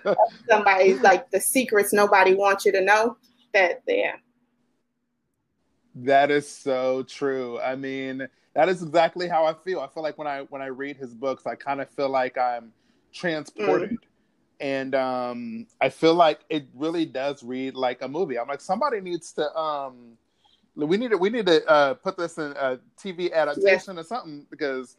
of 0.05 0.17
somebody, 0.49 0.95
like 0.99 1.31
the 1.31 1.41
secrets 1.41 1.93
nobody 1.93 2.35
wants 2.35 2.65
you 2.67 2.73
to 2.73 2.81
know. 2.81 3.17
That 3.55 3.83
yeah. 3.87 4.17
That 5.95 6.31
is 6.31 6.49
so 6.49 7.03
true. 7.03 7.61
I 7.61 7.77
mean, 7.77 8.27
that 8.55 8.69
is 8.69 8.83
exactly 8.83 9.29
how 9.29 9.45
I 9.45 9.55
feel. 9.55 9.81
I 9.81 9.89
feel 9.89 10.03
like 10.03 10.19
when 10.19 10.27
I 10.27 10.41
when 10.43 10.63
I 10.63 10.67
read 10.67 10.97
his 10.97 11.15
books, 11.15 11.47
I 11.47 11.55
kind 11.55 11.81
of 11.81 11.89
feel 11.91 12.09
like 12.09 12.39
I'm 12.39 12.73
transported. 13.13 13.91
Mm. 13.91 13.99
And 14.61 14.95
um, 14.95 15.67
I 15.81 15.89
feel 15.89 16.15
like 16.15 16.41
it 16.49 16.67
really 16.75 17.05
does 17.05 17.43
read 17.43 17.75
like 17.75 18.03
a 18.03 18.09
movie. 18.09 18.39
I'm 18.39 18.47
like, 18.47 18.61
somebody 18.61 19.01
needs 19.01 19.33
to 19.33 19.53
um, 19.57 20.17
we 20.77 20.97
need 20.97 21.11
to 21.11 21.19
we 21.19 21.31
need 21.31 21.47
to 21.47 21.67
uh, 21.69 21.95
put 21.95 22.17
this 22.17 22.39
in 22.39 22.53
a 22.53 22.79
TV 22.99 23.33
adaptation 23.33 23.99
or 23.99 24.03
something 24.03 24.47
because 24.51 24.97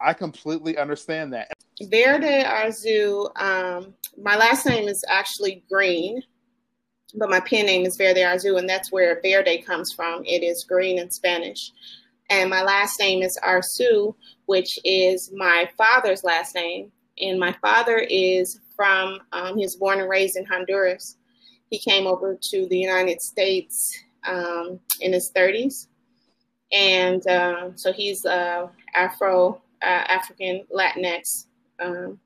I 0.00 0.12
completely 0.12 0.76
understand 0.78 1.32
that. 1.32 1.52
Verde 1.82 2.44
Arzu. 2.44 3.30
Um, 3.40 3.94
my 4.22 4.36
last 4.36 4.66
name 4.66 4.88
is 4.88 5.04
actually 5.08 5.64
Green, 5.70 6.22
but 7.14 7.30
my 7.30 7.40
pen 7.40 7.66
name 7.66 7.86
is 7.86 7.96
Verde 7.96 8.20
Arzu, 8.20 8.58
and 8.58 8.68
that's 8.68 8.92
where 8.92 9.20
Verde 9.22 9.62
comes 9.62 9.92
from. 9.92 10.24
It 10.24 10.42
is 10.42 10.64
green 10.64 10.98
in 10.98 11.10
Spanish. 11.10 11.72
And 12.30 12.50
my 12.50 12.62
last 12.62 13.00
name 13.00 13.22
is 13.22 13.38
Arzu, 13.42 14.14
which 14.46 14.78
is 14.84 15.32
my 15.34 15.68
father's 15.78 16.24
last 16.24 16.54
name. 16.54 16.92
And 17.20 17.40
my 17.40 17.54
father 17.62 17.98
is 17.98 18.60
from, 18.76 19.20
um, 19.32 19.56
he 19.56 19.64
was 19.64 19.76
born 19.76 20.00
and 20.00 20.08
raised 20.08 20.36
in 20.36 20.44
Honduras. 20.44 21.16
He 21.70 21.78
came 21.78 22.06
over 22.06 22.38
to 22.40 22.66
the 22.68 22.78
United 22.78 23.20
States 23.20 23.98
um, 24.26 24.78
in 25.00 25.12
his 25.12 25.32
30s. 25.32 25.86
And 26.70 27.26
uh, 27.26 27.70
so 27.76 27.92
he's 27.92 28.24
uh, 28.26 28.68
Afro, 28.94 29.62
uh, 29.82 29.84
African 29.84 30.64
Latinx. 30.74 31.46
Um, 31.80 32.20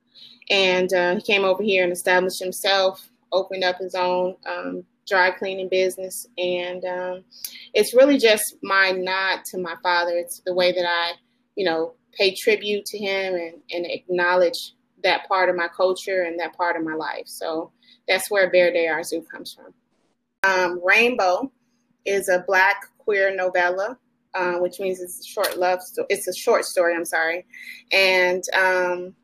and 0.50 0.92
uh, 0.92 1.14
he 1.16 1.22
came 1.22 1.44
over 1.44 1.62
here 1.62 1.84
and 1.84 1.92
established 1.92 2.42
himself, 2.42 3.08
opened 3.32 3.64
up 3.64 3.78
his 3.78 3.94
own 3.94 4.36
um, 4.46 4.84
dry 5.08 5.30
cleaning 5.30 5.68
business. 5.68 6.26
And 6.38 6.84
um, 6.84 7.24
it's 7.74 7.94
really 7.94 8.18
just 8.18 8.56
my 8.62 8.90
nod 8.92 9.40
to 9.46 9.58
my 9.58 9.74
father. 9.82 10.12
It's 10.12 10.40
the 10.44 10.54
way 10.54 10.72
that 10.72 10.86
I, 10.86 11.12
you 11.56 11.64
know, 11.64 11.94
pay 12.12 12.34
tribute 12.34 12.84
to 12.86 12.98
him 12.98 13.34
and, 13.34 13.54
and 13.70 13.86
acknowledge 13.86 14.74
that 15.02 15.26
part 15.26 15.48
of 15.48 15.56
my 15.56 15.68
culture 15.68 16.22
and 16.22 16.38
that 16.38 16.56
part 16.56 16.76
of 16.76 16.84
my 16.84 16.94
life. 16.94 17.26
So 17.26 17.72
that's 18.06 18.30
where 18.30 18.50
Verde 18.50 18.86
Arzu 18.86 19.22
comes 19.28 19.54
from. 19.54 19.74
Um, 20.44 20.80
Rainbow 20.84 21.50
is 22.04 22.28
a 22.28 22.44
black 22.46 22.76
queer 22.98 23.34
novella, 23.34 23.98
uh, 24.34 24.54
which 24.58 24.80
means 24.80 25.00
it's 25.00 25.20
a 25.20 25.28
short 25.28 25.58
love. 25.58 25.80
story. 25.80 26.06
it's 26.10 26.28
a 26.28 26.34
short 26.34 26.64
story. 26.64 26.94
I'm 26.94 27.04
sorry, 27.04 27.46
and 27.92 28.42
um, 28.56 29.14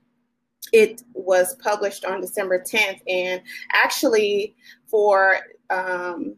it 0.73 1.03
was 1.15 1.55
published 1.57 2.05
on 2.05 2.21
December 2.21 2.63
10th. 2.63 3.01
And 3.09 3.43
actually, 3.73 4.55
for 4.87 5.39
um, 5.71 6.37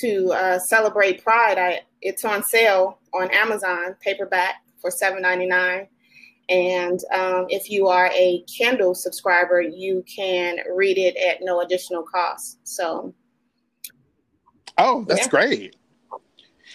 to 0.00 0.32
uh, 0.32 0.58
celebrate 0.58 1.22
Pride, 1.22 1.58
I 1.58 1.80
it's 2.00 2.24
on 2.24 2.44
sale 2.44 3.00
on 3.12 3.30
Amazon 3.32 3.96
paperback 4.00 4.62
for 4.80 4.90
$7.99. 4.90 5.88
And 6.48 7.00
um, 7.12 7.46
if 7.48 7.68
you 7.70 7.88
are 7.88 8.10
a 8.14 8.44
Kindle 8.46 8.94
subscriber, 8.94 9.60
you 9.60 10.04
can 10.04 10.58
read 10.74 10.96
it 10.96 11.16
at 11.16 11.38
no 11.42 11.60
additional 11.60 12.02
cost. 12.02 12.58
So, 12.62 13.14
oh, 14.78 15.04
that's 15.06 15.22
yeah. 15.22 15.28
great. 15.28 15.76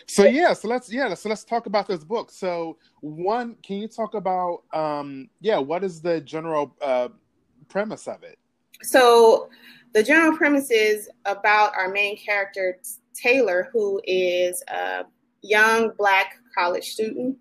So 0.08 0.26
yeah, 0.26 0.54
so 0.54 0.68
let's 0.68 0.92
yeah, 0.92 1.14
so 1.14 1.30
let's 1.30 1.44
talk 1.44 1.66
about 1.66 1.88
this 1.88 2.04
book. 2.04 2.32
So 2.32 2.78
one, 3.02 3.56
can 3.64 3.78
you 3.78 3.88
talk 3.88 4.14
about 4.14 4.64
um 4.74 5.30
yeah, 5.42 5.58
what 5.58 5.84
is 5.84 6.02
the 6.02 6.22
general 6.22 6.76
uh 6.82 7.10
premise 7.70 8.08
of 8.08 8.24
it? 8.24 8.38
So 8.82 9.50
the 9.94 10.04
general 10.04 10.36
premise 10.38 10.72
is 10.72 11.10
about 11.26 11.74
our 11.76 11.90
main 11.90 12.18
character 12.18 12.80
Taylor, 13.14 13.70
who 13.72 14.02
is 14.06 14.64
a 14.68 15.06
young 15.42 15.92
black 15.98 16.36
college 16.58 16.90
student. 16.90 17.38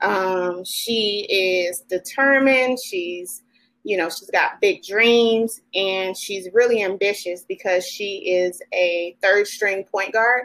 Um, 0.00 0.64
she 0.64 1.26
is 1.30 1.80
determined. 1.88 2.78
She's 2.84 3.42
you 3.84 3.96
know, 3.96 4.08
she's 4.08 4.30
got 4.30 4.60
big 4.60 4.82
dreams 4.82 5.60
and 5.74 6.16
she's 6.16 6.48
really 6.52 6.82
ambitious 6.82 7.44
because 7.48 7.84
she 7.84 8.18
is 8.30 8.60
a 8.72 9.16
third 9.20 9.46
string 9.46 9.84
point 9.84 10.12
guard 10.12 10.44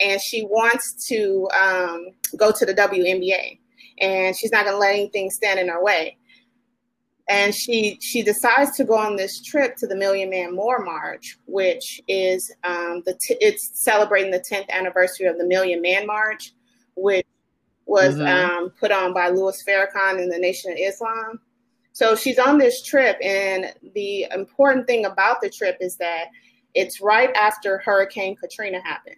and 0.00 0.20
she 0.20 0.44
wants 0.44 1.06
to 1.08 1.48
um, 1.58 2.06
go 2.36 2.52
to 2.52 2.64
the 2.64 2.74
WNBA 2.74 3.58
and 4.00 4.36
she's 4.36 4.52
not 4.52 4.64
going 4.64 4.76
to 4.76 4.78
let 4.78 4.94
anything 4.94 5.30
stand 5.30 5.58
in 5.58 5.68
her 5.68 5.82
way. 5.82 6.16
And 7.28 7.52
she 7.52 7.98
she 8.00 8.22
decides 8.22 8.76
to 8.76 8.84
go 8.84 8.96
on 8.96 9.16
this 9.16 9.42
trip 9.42 9.74
to 9.78 9.88
the 9.88 9.96
Million 9.96 10.30
Man 10.30 10.54
More 10.54 10.84
March, 10.84 11.36
which 11.46 12.00
is 12.06 12.54
um, 12.62 13.02
the 13.04 13.18
t- 13.20 13.36
it's 13.40 13.72
celebrating 13.82 14.30
the 14.30 14.44
10th 14.48 14.68
anniversary 14.70 15.26
of 15.26 15.36
the 15.36 15.44
Million 15.44 15.82
Man 15.82 16.06
March, 16.06 16.52
which 16.94 17.26
was 17.84 18.14
mm-hmm. 18.14 18.26
um, 18.26 18.70
put 18.78 18.92
on 18.92 19.12
by 19.12 19.30
Louis 19.30 19.60
Farrakhan 19.66 20.22
and 20.22 20.32
the 20.32 20.38
Nation 20.38 20.70
of 20.70 20.78
Islam 20.80 21.40
so 21.96 22.14
she's 22.14 22.38
on 22.38 22.58
this 22.58 22.82
trip, 22.82 23.16
and 23.22 23.72
the 23.94 24.26
important 24.30 24.86
thing 24.86 25.06
about 25.06 25.40
the 25.40 25.48
trip 25.48 25.78
is 25.80 25.96
that 25.96 26.26
it's 26.74 27.00
right 27.00 27.34
after 27.34 27.78
Hurricane 27.78 28.36
Katrina 28.36 28.82
happened. 28.84 29.16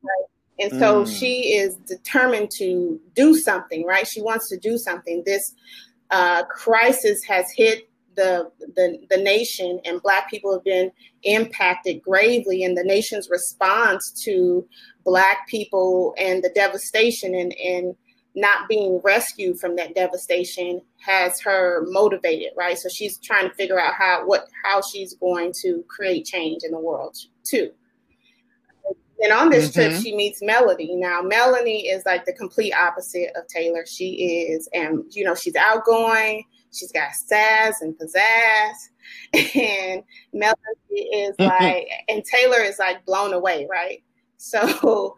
Right? 0.00 0.28
And 0.60 0.78
so 0.78 1.02
mm. 1.02 1.18
she 1.18 1.54
is 1.54 1.74
determined 1.78 2.52
to 2.58 3.00
do 3.16 3.34
something, 3.36 3.84
right? 3.84 4.06
She 4.06 4.22
wants 4.22 4.48
to 4.50 4.58
do 4.58 4.78
something. 4.78 5.24
This 5.26 5.56
uh, 6.12 6.44
crisis 6.44 7.24
has 7.24 7.50
hit 7.50 7.90
the, 8.14 8.52
the 8.76 9.04
the 9.10 9.16
nation, 9.16 9.80
and 9.84 10.00
Black 10.02 10.30
people 10.30 10.52
have 10.52 10.62
been 10.62 10.92
impacted 11.24 12.00
gravely. 12.00 12.62
And 12.62 12.78
the 12.78 12.84
nation's 12.84 13.28
response 13.28 14.08
to 14.22 14.64
Black 15.04 15.48
people 15.48 16.14
and 16.16 16.44
the 16.44 16.50
devastation 16.54 17.34
and 17.34 17.52
and 17.58 17.96
not 18.34 18.68
being 18.68 19.00
rescued 19.04 19.58
from 19.58 19.76
that 19.76 19.94
devastation 19.94 20.80
has 20.98 21.40
her 21.40 21.84
motivated 21.88 22.50
right? 22.56 22.78
So 22.78 22.88
she's 22.88 23.18
trying 23.18 23.48
to 23.48 23.54
figure 23.54 23.78
out 23.78 23.94
how 23.94 24.26
what 24.26 24.46
how 24.64 24.80
she's 24.80 25.14
going 25.14 25.52
to 25.62 25.84
create 25.88 26.24
change 26.24 26.62
in 26.64 26.70
the 26.70 26.78
world 26.78 27.16
too. 27.44 27.72
And 29.20 29.32
on 29.32 29.50
this 29.50 29.70
mm-hmm. 29.70 29.90
trip 29.90 30.02
she 30.02 30.16
meets 30.16 30.42
melody. 30.42 30.96
Now 30.96 31.20
melanie 31.20 31.88
is 31.88 32.04
like 32.06 32.24
the 32.24 32.32
complete 32.32 32.72
opposite 32.72 33.30
of 33.36 33.46
taylor. 33.48 33.84
She 33.86 34.46
is 34.48 34.68
and 34.72 35.04
you 35.10 35.24
know 35.24 35.34
she's 35.34 35.56
outgoing. 35.56 36.44
She's 36.72 36.92
got 36.92 37.12
sass 37.12 37.82
and 37.82 37.94
pizzazz. 37.98 38.74
And 39.54 40.04
melody 40.32 41.00
is 41.12 41.34
like 41.38 41.88
and 42.08 42.24
taylor 42.24 42.60
is 42.60 42.78
like 42.78 43.04
blown 43.04 43.34
away 43.34 43.66
right? 43.70 44.02
So 44.38 45.16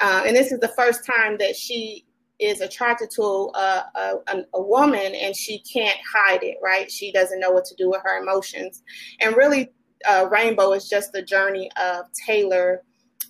uh, 0.00 0.22
and 0.26 0.34
this 0.36 0.50
is 0.50 0.60
the 0.60 0.68
first 0.68 1.06
time 1.06 1.36
that 1.38 1.56
she 1.56 2.03
is 2.40 2.60
attracted 2.60 3.10
to 3.10 3.22
a, 3.22 3.84
a, 3.94 4.18
a, 4.54 4.62
woman 4.62 5.14
and 5.14 5.36
she 5.36 5.60
can't 5.60 5.98
hide 6.12 6.42
it, 6.42 6.56
right? 6.62 6.90
She 6.90 7.12
doesn't 7.12 7.38
know 7.38 7.52
what 7.52 7.64
to 7.66 7.74
do 7.76 7.90
with 7.90 8.00
her 8.02 8.20
emotions. 8.20 8.82
And 9.20 9.36
really, 9.36 9.70
uh, 10.08 10.28
Rainbow 10.30 10.72
is 10.72 10.88
just 10.88 11.12
the 11.12 11.22
journey 11.22 11.70
of 11.80 12.06
Taylor. 12.26 12.82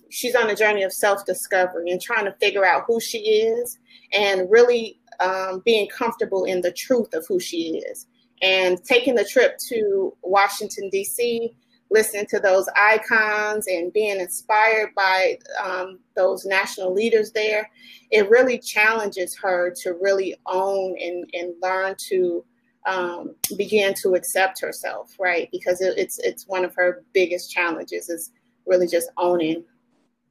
She's 0.09 0.35
on 0.35 0.49
a 0.49 0.55
journey 0.55 0.83
of 0.83 0.91
self 0.91 1.25
discovery 1.25 1.91
and 1.91 2.01
trying 2.01 2.25
to 2.25 2.35
figure 2.41 2.65
out 2.65 2.85
who 2.87 2.99
she 2.99 3.19
is 3.19 3.77
and 4.11 4.49
really 4.49 4.99
um, 5.19 5.61
being 5.63 5.87
comfortable 5.87 6.45
in 6.45 6.61
the 6.61 6.71
truth 6.71 7.13
of 7.13 7.25
who 7.27 7.39
she 7.39 7.77
is. 7.77 8.07
And 8.41 8.83
taking 8.83 9.15
the 9.15 9.23
trip 9.23 9.57
to 9.69 10.15
Washington, 10.21 10.89
D.C., 10.89 11.55
listening 11.95 12.25
to 12.27 12.39
those 12.39 12.67
icons 12.75 13.67
and 13.67 13.91
being 13.93 14.19
inspired 14.19 14.93
by 14.95 15.39
um, 15.63 15.99
those 16.15 16.45
national 16.45 16.93
leaders 16.93 17.31
there, 17.31 17.71
it 18.11 18.29
really 18.29 18.59
challenges 18.59 19.35
her 19.37 19.73
to 19.81 19.93
really 20.01 20.35
own 20.45 20.95
and, 21.01 21.27
and 21.33 21.53
learn 21.61 21.95
to 22.09 22.43
um, 22.85 23.35
begin 23.57 23.93
to 24.01 24.13
accept 24.13 24.59
herself, 24.59 25.15
right? 25.19 25.49
Because 25.51 25.81
it, 25.81 25.97
it's 25.97 26.19
it's 26.19 26.45
one 26.47 26.65
of 26.65 26.75
her 26.75 27.03
biggest 27.13 27.49
challenges 27.49 28.09
is 28.09 28.31
really 28.67 28.87
just 28.87 29.09
owning 29.17 29.63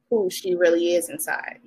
who 0.09 0.29
she 0.29 0.55
really 0.55 0.93
is 0.95 1.09
inside. 1.09 1.59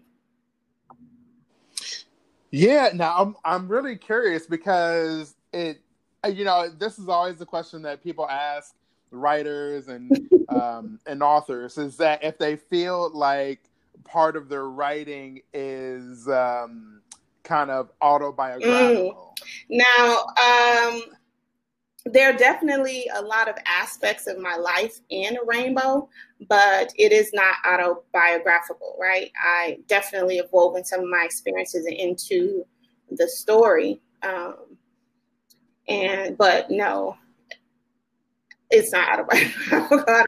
Yeah, 2.51 2.91
now 2.95 3.17
I'm 3.19 3.37
I'm 3.45 3.69
really 3.69 3.97
curious 3.97 4.47
because 4.47 5.35
it 5.53 5.83
you 6.33 6.45
know 6.45 6.69
this 6.71 6.99
is 6.99 7.09
always 7.09 7.37
the 7.37 7.47
question 7.47 7.83
that 7.83 8.03
people 8.03 8.27
ask 8.29 8.75
writers 9.11 9.89
and 9.89 10.29
um, 10.49 10.99
and 11.07 11.23
authors 11.23 11.79
is 11.79 11.97
that 11.97 12.23
if 12.23 12.39
they 12.39 12.57
feel 12.57 13.11
like 13.13 13.61
part 14.05 14.37
of 14.37 14.49
their 14.49 14.69
writing 14.69 15.41
is 15.53 16.29
um, 16.29 17.01
kind 17.43 17.71
of 17.71 17.91
autobiographical. 18.01 19.35
Mm. 19.71 19.85
Now, 19.99 20.93
um, 20.93 21.03
there 22.05 22.31
are 22.31 22.37
definitely 22.37 23.09
a 23.15 23.23
lot 23.23 23.49
of 23.49 23.57
aspects 23.67 24.27
of 24.27 24.39
my 24.39 24.57
life 24.57 24.99
in 25.11 25.37
Rainbow, 25.47 26.09
but 26.49 26.93
it 26.97 27.13
is 27.13 27.31
not 27.33 27.57
autobiographical, 27.67 28.97
right? 29.01 29.31
I 29.43 29.79
definitely 29.89 30.37
have 30.39 30.49
woven 30.53 30.85
some 30.85 31.01
of 31.01 31.09
my 31.09 31.23
experiences 31.25 31.87
into 31.87 32.65
the 33.11 33.29
story. 33.29 34.01
Um, 34.23 34.77
and 35.89 36.37
but 36.37 36.71
no, 36.71 37.17
it's 38.71 38.93
not 38.93 39.21
autobiographical. 39.21 40.25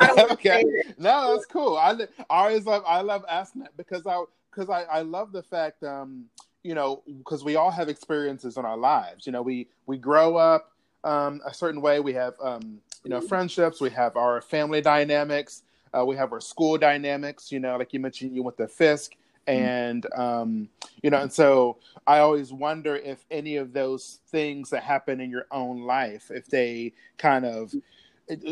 okay, 0.32 0.64
no, 0.98 1.34
that's 1.34 1.46
cool. 1.46 1.76
I, 1.76 1.92
I 1.92 2.06
always 2.28 2.66
love 2.66 2.82
I 2.86 3.00
love 3.00 3.24
asking 3.28 3.62
that 3.62 3.76
because 3.76 4.06
I 4.06 4.22
because 4.50 4.68
I, 4.68 4.82
I 4.82 5.00
love 5.02 5.32
the 5.32 5.42
fact 5.42 5.82
um 5.84 6.26
you 6.62 6.74
know 6.74 7.02
because 7.18 7.44
we 7.44 7.56
all 7.56 7.70
have 7.70 7.88
experiences 7.88 8.56
in 8.56 8.64
our 8.64 8.76
lives. 8.76 9.26
You 9.26 9.32
know, 9.32 9.42
we 9.42 9.68
we 9.86 9.98
grow 9.98 10.36
up 10.36 10.72
um, 11.04 11.40
a 11.46 11.52
certain 11.52 11.80
way. 11.80 12.00
We 12.00 12.12
have 12.14 12.34
um, 12.42 12.80
you 13.04 13.10
know 13.10 13.20
friendships. 13.20 13.80
We 13.80 13.90
have 13.90 14.16
our 14.16 14.40
family 14.40 14.80
dynamics. 14.80 15.62
Uh, 15.96 16.04
we 16.04 16.16
have 16.16 16.32
our 16.32 16.40
school 16.40 16.78
dynamics. 16.78 17.52
You 17.52 17.60
know, 17.60 17.76
like 17.76 17.92
you 17.92 18.00
mentioned, 18.00 18.34
you 18.34 18.42
went 18.42 18.56
to 18.58 18.68
Fisk, 18.68 19.12
and 19.46 20.06
um, 20.14 20.68
you 21.02 21.10
know, 21.10 21.22
and 21.22 21.32
so 21.32 21.78
I 22.06 22.18
always 22.18 22.52
wonder 22.52 22.96
if 22.96 23.24
any 23.30 23.56
of 23.56 23.72
those 23.72 24.20
things 24.28 24.70
that 24.70 24.82
happen 24.82 25.20
in 25.20 25.30
your 25.30 25.46
own 25.50 25.82
life, 25.82 26.30
if 26.30 26.46
they 26.46 26.92
kind 27.18 27.44
of 27.44 27.72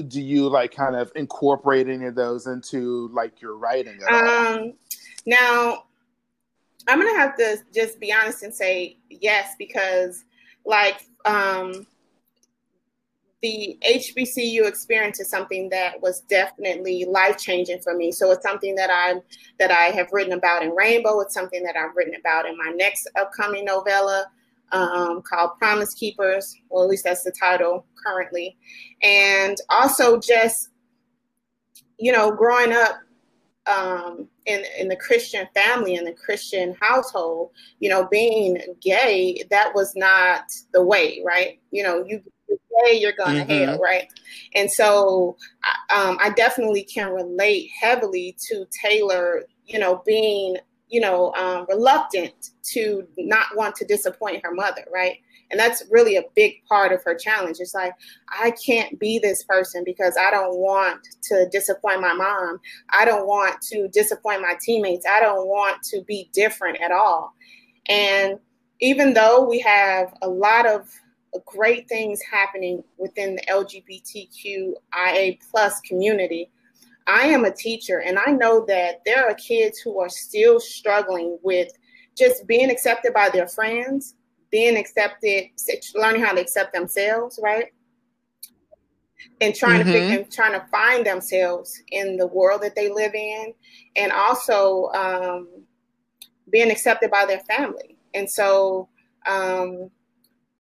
do 0.08 0.20
you 0.20 0.48
like 0.48 0.74
kind 0.74 0.96
of 0.96 1.12
incorporate 1.14 1.88
any 1.88 2.06
of 2.06 2.14
those 2.14 2.46
into 2.46 3.08
like 3.12 3.40
your 3.40 3.56
writing 3.56 3.98
at 4.02 4.12
all? 4.12 4.56
um 4.58 4.72
now 5.26 5.84
i'm 6.88 6.98
gonna 6.98 7.18
have 7.18 7.36
to 7.36 7.56
just 7.72 8.00
be 8.00 8.12
honest 8.12 8.42
and 8.42 8.52
say 8.52 8.96
yes 9.08 9.54
because 9.58 10.24
like 10.64 11.06
um 11.24 11.86
the 13.42 13.78
HBCU 13.88 14.66
experience 14.66 15.18
is 15.20 15.30
something 15.30 15.68
that 15.70 16.00
was 16.00 16.20
definitely 16.22 17.06
life 17.08 17.38
changing 17.38 17.80
for 17.80 17.94
me. 17.94 18.12
So 18.12 18.30
it's 18.32 18.42
something 18.42 18.74
that 18.74 18.90
I 18.90 19.20
that 19.58 19.70
I 19.70 19.86
have 19.94 20.08
written 20.12 20.34
about 20.34 20.62
in 20.62 20.70
Rainbow. 20.70 21.20
It's 21.20 21.34
something 21.34 21.62
that 21.62 21.76
I've 21.76 21.96
written 21.96 22.14
about 22.18 22.46
in 22.46 22.56
my 22.56 22.72
next 22.74 23.08
upcoming 23.18 23.64
novella 23.64 24.26
um, 24.72 25.22
called 25.22 25.58
Promise 25.58 25.94
Keepers. 25.94 26.54
Well, 26.68 26.84
at 26.84 26.90
least 26.90 27.04
that's 27.04 27.24
the 27.24 27.32
title 27.32 27.86
currently. 28.04 28.56
And 29.02 29.56
also 29.70 30.20
just 30.20 30.70
you 32.00 32.10
know, 32.12 32.32
growing 32.32 32.72
up 32.72 32.98
um, 33.70 34.26
in 34.46 34.64
in 34.78 34.88
the 34.88 34.96
Christian 34.96 35.46
family 35.54 35.94
in 35.94 36.04
the 36.04 36.14
Christian 36.14 36.74
household, 36.80 37.50
you 37.78 37.88
know, 37.88 38.08
being 38.10 38.58
gay 38.80 39.44
that 39.50 39.72
was 39.74 39.92
not 39.94 40.44
the 40.72 40.82
way, 40.82 41.22
right? 41.24 41.60
You 41.70 41.82
know, 41.82 42.04
you 42.04 42.22
you're 42.92 43.12
going 43.12 43.36
to 43.36 43.44
mm-hmm. 43.44 43.70
hell, 43.70 43.78
right? 43.78 44.08
And 44.54 44.70
so 44.70 45.36
um, 45.90 46.18
I 46.20 46.30
definitely 46.30 46.84
can 46.84 47.12
relate 47.12 47.70
heavily 47.80 48.36
to 48.48 48.66
Taylor, 48.82 49.44
you 49.66 49.78
know, 49.78 50.02
being, 50.06 50.56
you 50.88 51.00
know, 51.00 51.32
um, 51.34 51.66
reluctant 51.68 52.50
to 52.72 53.06
not 53.18 53.46
want 53.56 53.74
to 53.76 53.84
disappoint 53.84 54.44
her 54.44 54.52
mother, 54.54 54.84
right? 54.92 55.18
And 55.50 55.58
that's 55.58 55.82
really 55.90 56.16
a 56.16 56.22
big 56.36 56.64
part 56.68 56.92
of 56.92 57.02
her 57.04 57.14
challenge. 57.14 57.56
It's 57.58 57.74
like, 57.74 57.92
I 58.28 58.52
can't 58.52 58.98
be 59.00 59.18
this 59.18 59.42
person 59.44 59.82
because 59.84 60.16
I 60.20 60.30
don't 60.30 60.56
want 60.56 61.00
to 61.24 61.48
disappoint 61.50 62.00
my 62.00 62.14
mom. 62.14 62.60
I 62.90 63.04
don't 63.04 63.26
want 63.26 63.60
to 63.62 63.88
disappoint 63.88 64.42
my 64.42 64.54
teammates. 64.60 65.06
I 65.10 65.20
don't 65.20 65.48
want 65.48 65.82
to 65.90 66.02
be 66.06 66.30
different 66.32 66.80
at 66.80 66.92
all. 66.92 67.34
And 67.86 68.38
even 68.80 69.14
though 69.14 69.44
we 69.48 69.58
have 69.60 70.14
a 70.22 70.28
lot 70.28 70.66
of 70.66 70.88
great 71.46 71.88
things 71.88 72.20
happening 72.22 72.82
within 72.98 73.36
the 73.36 73.42
LGBTQIA 73.42 75.38
plus 75.50 75.80
community. 75.80 76.50
I 77.06 77.26
am 77.26 77.44
a 77.44 77.52
teacher 77.52 78.00
and 78.00 78.18
I 78.18 78.32
know 78.32 78.64
that 78.66 79.00
there 79.04 79.28
are 79.28 79.34
kids 79.34 79.78
who 79.78 79.98
are 80.00 80.08
still 80.08 80.60
struggling 80.60 81.38
with 81.42 81.72
just 82.16 82.46
being 82.46 82.70
accepted 82.70 83.14
by 83.14 83.30
their 83.30 83.48
friends, 83.48 84.14
being 84.50 84.76
accepted, 84.76 85.44
learning 85.94 86.22
how 86.22 86.32
to 86.32 86.40
accept 86.40 86.72
themselves, 86.72 87.38
right? 87.42 87.66
And 89.40 89.54
trying 89.54 89.80
mm-hmm. 89.80 89.92
to 89.92 89.98
pick 89.98 90.20
and 90.20 90.32
trying 90.32 90.52
to 90.52 90.66
find 90.70 91.06
themselves 91.06 91.80
in 91.90 92.16
the 92.16 92.26
world 92.26 92.62
that 92.62 92.74
they 92.74 92.90
live 92.90 93.14
in, 93.14 93.54
and 93.96 94.12
also 94.12 94.90
um, 94.94 95.48
being 96.50 96.70
accepted 96.70 97.10
by 97.10 97.24
their 97.26 97.40
family. 97.40 97.96
And 98.14 98.28
so 98.28 98.88
um, 99.26 99.90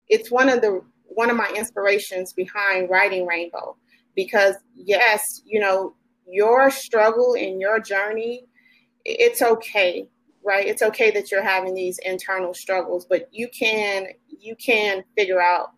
it's 0.10 0.32
one 0.32 0.50
of 0.50 0.62
the 0.62 0.82
one 1.06 1.30
of 1.30 1.38
my 1.38 1.52
inspirations 1.56 2.34
behind 2.34 2.89
writing 2.89 3.26
Rainbow 3.26 3.76
because 4.15 4.56
yes, 4.76 5.41
you 5.46 5.60
know, 5.60 5.96
your 6.30 6.70
struggle 6.70 7.36
and 7.36 7.62
your 7.62 7.80
journey, 7.80 8.46
it's 9.06 9.41
okay, 9.41 10.10
right? 10.43 10.67
It's 10.67 10.82
okay 10.82 11.12
that 11.12 11.32
you're 11.32 11.43
having 11.43 11.74
these 11.74 12.00
internal 12.00 12.54
struggles, 12.54 13.06
but 13.06 13.30
you 13.32 13.48
can 13.50 14.08
you 14.28 14.56
can 14.56 15.04
figure 15.15 15.41
out 15.41 15.72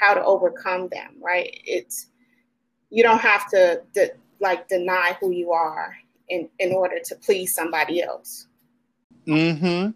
how 0.00 0.14
to 0.14 0.24
overcome 0.24 0.88
them, 0.90 1.16
right? 1.20 1.50
It's 1.64 2.06
you 2.90 3.02
don't 3.02 3.20
have 3.20 3.48
to 3.50 3.82
de- 3.92 4.12
like 4.40 4.68
deny 4.68 5.16
who 5.20 5.30
you 5.32 5.52
are 5.52 5.94
in 6.28 6.48
in 6.58 6.72
order 6.72 6.98
to 7.04 7.14
please 7.16 7.54
somebody 7.54 8.02
else. 8.02 8.46
Hmm. 9.30 9.90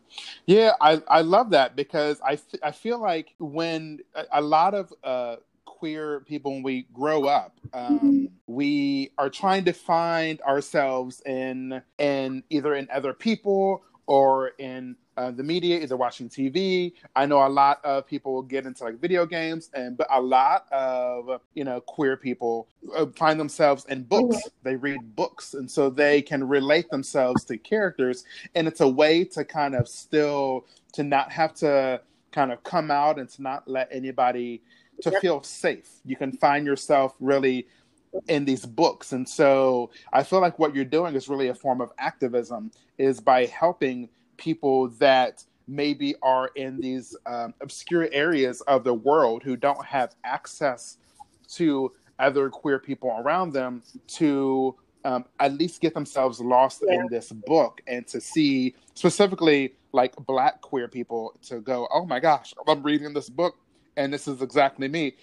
Yeah, 0.47 0.73
I 0.81 1.03
I 1.09 1.23
love 1.23 1.51
that 1.51 1.75
because 1.75 2.21
I, 2.25 2.39
I 2.63 2.71
feel 2.71 2.99
like 3.01 3.35
when 3.39 3.99
a, 4.15 4.25
a 4.35 4.41
lot 4.41 4.75
of 4.75 4.93
uh, 5.03 5.37
queer 5.65 6.21
people 6.21 6.53
when 6.53 6.63
we 6.63 6.87
grow 6.93 7.25
up, 7.25 7.59
um, 7.73 7.99
mm-hmm. 7.99 8.25
we 8.47 9.11
are 9.19 9.29
trying 9.29 9.65
to 9.65 9.73
find 9.73 10.41
ourselves 10.43 11.21
in 11.27 11.83
in 11.99 12.45
either 12.49 12.75
in 12.75 12.89
other 12.93 13.13
people 13.13 13.83
or 14.07 14.49
in 14.59 14.95
uh, 15.17 15.31
the 15.31 15.43
media, 15.43 15.81
either 15.81 15.97
watching 15.97 16.29
TV. 16.29 16.93
I 17.15 17.27
know 17.27 17.47
a 17.47 17.49
lot 17.49 17.81
of 17.85 18.07
people 18.07 18.43
get 18.43 18.67
into 18.67 18.85
like 18.85 19.01
video 19.01 19.27
games, 19.27 19.71
and 19.75 19.97
but 19.97 20.07
a 20.11 20.21
lot 20.21 20.67
of 20.73 21.41
you 21.55 21.65
know 21.65 21.81
queer 21.81 22.17
people 22.17 22.69
uh, 22.97 23.07
find 23.17 23.39
themselves 23.39 23.85
in 23.87 24.05
books. 24.05 24.39
They 24.63 24.77
read 24.77 25.17
books, 25.17 25.55
and 25.55 25.71
so 25.71 25.91
they 25.91 26.23
can 26.23 26.47
relate 26.47 26.91
themselves 26.91 27.45
to 27.45 27.59
characters, 27.59 28.25
and 28.55 28.67
it's 28.67 28.81
a 28.81 28.89
way 28.89 29.25
to 29.25 29.45
kind 29.45 29.75
of 29.75 29.89
still 29.89 30.67
to 30.93 31.03
not 31.03 31.31
have 31.33 31.55
to 31.55 32.01
kind 32.33 32.51
of 32.53 32.63
come 32.65 32.91
out 32.91 33.19
and 33.19 33.29
to 33.31 33.43
not 33.43 33.67
let 33.69 33.89
anybody 33.93 34.61
to 35.03 35.11
yep. 35.11 35.21
feel 35.21 35.43
safe. 35.43 35.89
You 36.05 36.17
can 36.17 36.33
find 36.33 36.67
yourself 36.67 37.15
really 37.21 37.67
in 38.29 38.45
these 38.45 38.65
books. 38.65 39.13
And 39.13 39.29
so 39.29 39.91
I 40.13 40.23
feel 40.23 40.41
like 40.41 40.59
what 40.59 40.75
you're 40.75 40.85
doing 40.85 41.15
is 41.15 41.29
really 41.29 41.49
a 41.49 41.55
form 41.55 41.81
of 41.81 41.91
activism 41.99 42.71
is 42.99 43.21
by 43.21 43.47
helping 43.47 44.09
people 44.37 44.89
that 44.99 45.45
maybe 45.67 46.15
are 46.23 46.51
in 46.57 46.79
these 46.79 47.17
um, 47.27 47.55
obscure 47.61 48.09
areas 48.13 48.61
of 48.63 48.85
the 48.85 48.93
world 48.93 49.43
who 49.43 49.57
don't 49.57 49.85
have 49.85 50.15
access 50.25 50.99
to 51.49 51.91
other 52.19 52.51
queer 52.51 52.79
people 52.79 53.11
around 53.19 53.53
them 53.53 53.83
to 54.07 54.75
um, 55.05 55.25
at 55.41 55.53
least 55.55 55.81
get 55.81 55.95
themselves 55.95 56.41
lost 56.41 56.83
yeah. 56.87 56.95
in 56.95 57.07
this 57.11 57.33
book 57.33 57.81
and 57.87 58.07
to 58.07 58.21
see 58.21 58.75
specifically 58.95 59.75
like 59.93 60.15
black 60.27 60.61
queer 60.61 60.89
people 60.89 61.35
to 61.43 61.61
go 61.61 61.89
oh 61.93 62.07
my 62.07 62.19
gosh 62.19 62.55
i'm 62.67 62.83
reading 62.83 63.13
this 63.13 63.29
book 63.29 63.57
and 63.97 64.13
this 64.13 64.29
is 64.29 64.43
exactly 64.43 64.89
me. 64.89 65.15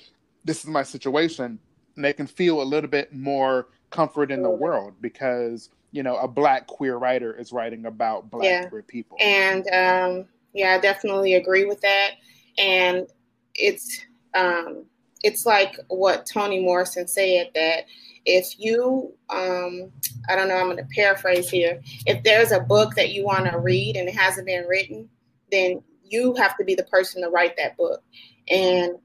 This 0.43 0.63
is 0.63 0.67
my 0.67 0.83
situation. 0.83 1.59
And 1.95 2.05
they 2.05 2.13
can 2.13 2.27
feel 2.27 2.61
a 2.61 2.63
little 2.63 2.89
bit 2.89 3.13
more 3.13 3.67
comfort 3.89 4.31
in 4.31 4.41
the 4.41 4.49
world 4.49 4.93
because 5.01 5.69
you 5.91 6.03
know 6.03 6.15
a 6.17 6.27
black 6.27 6.67
queer 6.67 6.97
writer 6.97 7.33
is 7.37 7.51
writing 7.51 7.85
about 7.85 8.29
black 8.31 8.45
yeah. 8.45 8.69
queer 8.69 8.83
people. 8.83 9.17
And 9.19 9.67
um, 9.73 10.25
yeah 10.53 10.73
i 10.73 10.79
definitely 10.79 11.35
agree 11.35 11.65
with 11.65 11.81
that. 11.81 12.11
And 12.57 13.07
it's 13.55 14.01
um, 14.33 14.85
it's 15.23 15.45
like 15.45 15.75
what 15.87 16.25
toni 16.25 16.61
morrison 16.61 17.07
said 17.07 17.49
that 17.53 17.85
if 18.25 18.59
you 18.59 19.13
um, 19.29 19.91
i 20.29 20.35
don't 20.35 20.47
know 20.47 20.55
i'm 20.55 20.65
going 20.65 20.77
to 20.77 20.87
paraphrase 20.95 21.49
here. 21.49 21.81
If 22.05 22.23
there's 22.23 22.51
a 22.51 22.59
book 22.59 22.95
that 22.95 23.11
you 23.11 23.25
want 23.25 23.49
to 23.51 23.59
read 23.59 23.97
and 23.97 24.07
it 24.07 24.15
hasn't 24.15 24.47
been 24.47 24.65
written 24.67 25.09
then 25.51 25.83
you 26.03 26.33
have 26.35 26.57
to 26.57 26.63
be 26.63 26.75
the 26.75 26.83
person 26.83 27.21
to 27.21 27.29
write 27.29 27.55
that 27.57 27.77
book. 27.77 28.01
And 28.49 28.95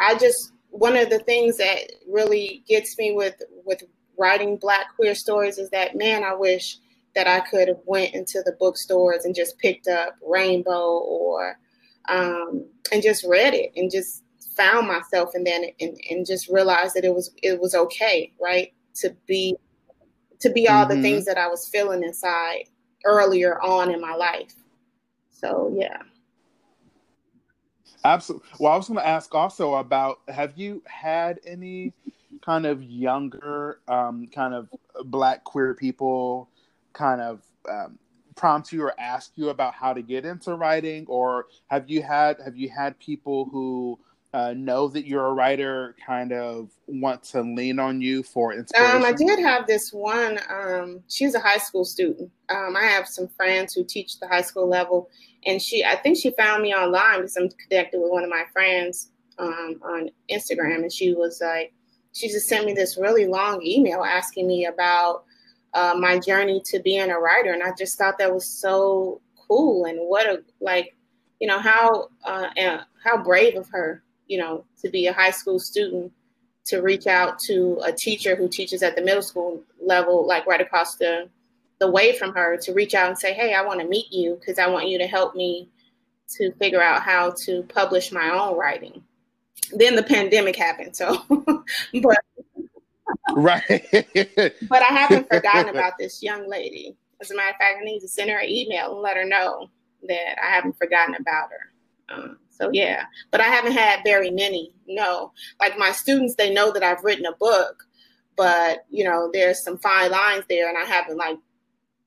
i 0.00 0.14
just 0.14 0.52
one 0.72 0.96
of 0.96 1.10
the 1.10 1.18
things 1.20 1.58
that 1.58 1.92
really 2.08 2.64
gets 2.66 2.98
me 2.98 3.12
with 3.12 3.40
with 3.64 3.82
writing 4.18 4.56
black 4.56 4.94
queer 4.96 5.14
stories 5.14 5.58
is 5.58 5.70
that 5.70 5.96
man 5.96 6.24
i 6.24 6.34
wish 6.34 6.78
that 7.14 7.26
i 7.26 7.40
could 7.40 7.68
have 7.68 7.80
went 7.86 8.14
into 8.14 8.42
the 8.44 8.56
bookstores 8.58 9.24
and 9.24 9.34
just 9.34 9.58
picked 9.58 9.88
up 9.88 10.16
rainbow 10.26 10.98
or 10.98 11.58
um, 12.08 12.66
and 12.90 13.00
just 13.00 13.24
read 13.24 13.54
it 13.54 13.70
and 13.76 13.90
just 13.90 14.24
found 14.56 14.88
myself 14.88 15.30
and 15.34 15.46
then 15.46 15.64
and, 15.80 15.96
and 16.10 16.26
just 16.26 16.48
realized 16.48 16.94
that 16.94 17.04
it 17.04 17.14
was 17.14 17.32
it 17.42 17.60
was 17.60 17.74
okay 17.74 18.32
right 18.40 18.72
to 18.94 19.14
be 19.26 19.56
to 20.40 20.50
be 20.50 20.68
all 20.68 20.84
mm-hmm. 20.84 20.96
the 20.96 21.02
things 21.02 21.24
that 21.24 21.38
i 21.38 21.46
was 21.46 21.68
feeling 21.68 22.02
inside 22.02 22.64
earlier 23.04 23.60
on 23.62 23.90
in 23.90 24.00
my 24.00 24.14
life 24.14 24.54
so 25.30 25.72
yeah 25.76 26.02
Absolutely. 28.04 28.48
Well, 28.58 28.72
I 28.72 28.76
was 28.76 28.88
going 28.88 28.98
to 28.98 29.06
ask 29.06 29.34
also 29.34 29.74
about 29.74 30.18
have 30.28 30.54
you 30.56 30.82
had 30.86 31.38
any 31.46 31.92
kind 32.40 32.66
of 32.66 32.82
younger, 32.82 33.80
um, 33.88 34.26
kind 34.28 34.54
of 34.54 34.68
black 35.04 35.44
queer 35.44 35.74
people 35.74 36.48
kind 36.92 37.20
of 37.20 37.42
um, 37.68 37.98
prompt 38.34 38.72
you 38.72 38.82
or 38.82 38.98
ask 38.98 39.32
you 39.36 39.50
about 39.50 39.74
how 39.74 39.92
to 39.92 40.02
get 40.02 40.24
into 40.24 40.54
writing, 40.54 41.04
or 41.08 41.46
have 41.68 41.88
you 41.88 42.02
had 42.02 42.38
have 42.44 42.56
you 42.56 42.68
had 42.68 42.98
people 42.98 43.48
who 43.50 43.98
uh, 44.34 44.54
know 44.56 44.88
that 44.88 45.06
you're 45.06 45.26
a 45.26 45.32
writer 45.32 45.94
kind 46.04 46.32
of 46.32 46.70
want 46.86 47.22
to 47.22 47.42
lean 47.42 47.78
on 47.78 48.00
you 48.00 48.22
for 48.22 48.54
inspiration? 48.54 48.96
Um, 48.96 49.04
I 49.04 49.12
did 49.12 49.38
have 49.38 49.66
this 49.66 49.90
one. 49.92 50.38
Um, 50.48 51.00
she's 51.08 51.34
a 51.34 51.40
high 51.40 51.58
school 51.58 51.84
student. 51.84 52.30
Um, 52.48 52.76
I 52.76 52.84
have 52.84 53.06
some 53.06 53.28
friends 53.28 53.74
who 53.74 53.84
teach 53.84 54.18
the 54.20 54.28
high 54.28 54.42
school 54.42 54.68
level, 54.68 55.10
and 55.44 55.60
she, 55.60 55.84
I 55.84 55.96
think 55.96 56.18
she 56.18 56.30
found 56.30 56.62
me 56.62 56.74
online 56.74 57.18
because 57.20 57.36
I'm 57.36 57.50
connected 57.68 58.00
with 58.00 58.10
one 58.10 58.24
of 58.24 58.30
my 58.30 58.44
friends 58.52 59.10
um, 59.38 59.80
on 59.82 60.10
Instagram, 60.30 60.76
and 60.76 60.92
she 60.92 61.14
was 61.14 61.40
like, 61.44 61.74
she 62.12 62.28
just 62.28 62.48
sent 62.48 62.66
me 62.66 62.72
this 62.72 62.98
really 62.98 63.26
long 63.26 63.64
email 63.64 64.02
asking 64.02 64.46
me 64.46 64.66
about 64.66 65.24
uh, 65.74 65.94
my 65.98 66.18
journey 66.18 66.60
to 66.66 66.80
being 66.80 67.10
a 67.10 67.18
writer, 67.18 67.52
and 67.52 67.62
I 67.62 67.72
just 67.78 67.96
thought 67.96 68.18
that 68.18 68.32
was 68.32 68.46
so 68.46 69.20
cool 69.48 69.84
and 69.86 69.98
what 70.00 70.26
a 70.26 70.42
like, 70.60 70.96
you 71.40 71.48
know 71.48 71.58
how 71.58 72.08
uh, 72.24 72.48
how 73.02 73.22
brave 73.22 73.56
of 73.56 73.68
her 73.70 74.02
you 74.32 74.38
know, 74.38 74.64
to 74.82 74.88
be 74.88 75.06
a 75.06 75.12
high 75.12 75.30
school 75.30 75.58
student 75.58 76.10
to 76.64 76.80
reach 76.80 77.06
out 77.06 77.38
to 77.38 77.78
a 77.84 77.92
teacher 77.92 78.34
who 78.34 78.48
teaches 78.48 78.82
at 78.82 78.96
the 78.96 79.02
middle 79.02 79.20
school 79.20 79.62
level, 79.78 80.26
like 80.26 80.46
right 80.46 80.60
across 80.60 80.96
the 80.96 81.28
the 81.80 81.90
way 81.90 82.16
from 82.16 82.32
her, 82.32 82.56
to 82.56 82.72
reach 82.72 82.94
out 82.94 83.08
and 83.08 83.18
say, 83.18 83.34
"Hey, 83.34 83.52
I 83.52 83.62
want 83.62 83.80
to 83.80 83.86
meet 83.86 84.10
you 84.10 84.36
because 84.36 84.58
I 84.58 84.68
want 84.68 84.88
you 84.88 84.98
to 84.98 85.06
help 85.06 85.34
me 85.34 85.68
to 86.36 86.52
figure 86.52 86.80
out 86.80 87.02
how 87.02 87.34
to 87.44 87.64
publish 87.64 88.10
my 88.10 88.30
own 88.30 88.56
writing." 88.56 89.04
Then 89.72 89.96
the 89.96 90.02
pandemic 90.02 90.56
happened, 90.56 90.96
so 90.96 91.22
but 91.28 92.18
right. 93.34 93.64
but 94.68 94.82
I 94.82 94.92
haven't 94.92 95.28
forgotten 95.28 95.68
about 95.68 95.94
this 95.98 96.22
young 96.22 96.48
lady. 96.48 96.96
As 97.20 97.30
a 97.30 97.36
matter 97.36 97.50
of 97.50 97.56
fact, 97.56 97.78
I 97.80 97.84
need 97.84 98.00
to 98.00 98.08
send 98.08 98.30
her 98.30 98.38
an 98.38 98.48
email 98.48 98.92
and 98.92 99.00
let 99.00 99.16
her 99.16 99.24
know 99.24 99.70
that 100.08 100.42
I 100.42 100.50
haven't 100.50 100.76
forgotten 100.76 101.14
about 101.14 101.50
her. 101.50 102.14
Um, 102.14 102.38
so 102.50 102.70
yeah, 102.72 103.04
but 103.30 103.40
I 103.40 103.44
haven't 103.44 103.72
had 103.72 104.00
very 104.04 104.30
many. 104.30 104.74
No, 104.86 105.32
like 105.60 105.78
my 105.78 105.92
students, 105.92 106.34
they 106.34 106.52
know 106.52 106.72
that 106.72 106.82
I've 106.82 107.04
written 107.04 107.26
a 107.26 107.36
book, 107.36 107.84
but 108.36 108.84
you 108.90 109.04
know, 109.04 109.30
there's 109.32 109.62
some 109.62 109.78
fine 109.78 110.10
lines 110.10 110.44
there, 110.48 110.68
and 110.68 110.76
I 110.76 110.84
haven't 110.84 111.16
like, 111.16 111.38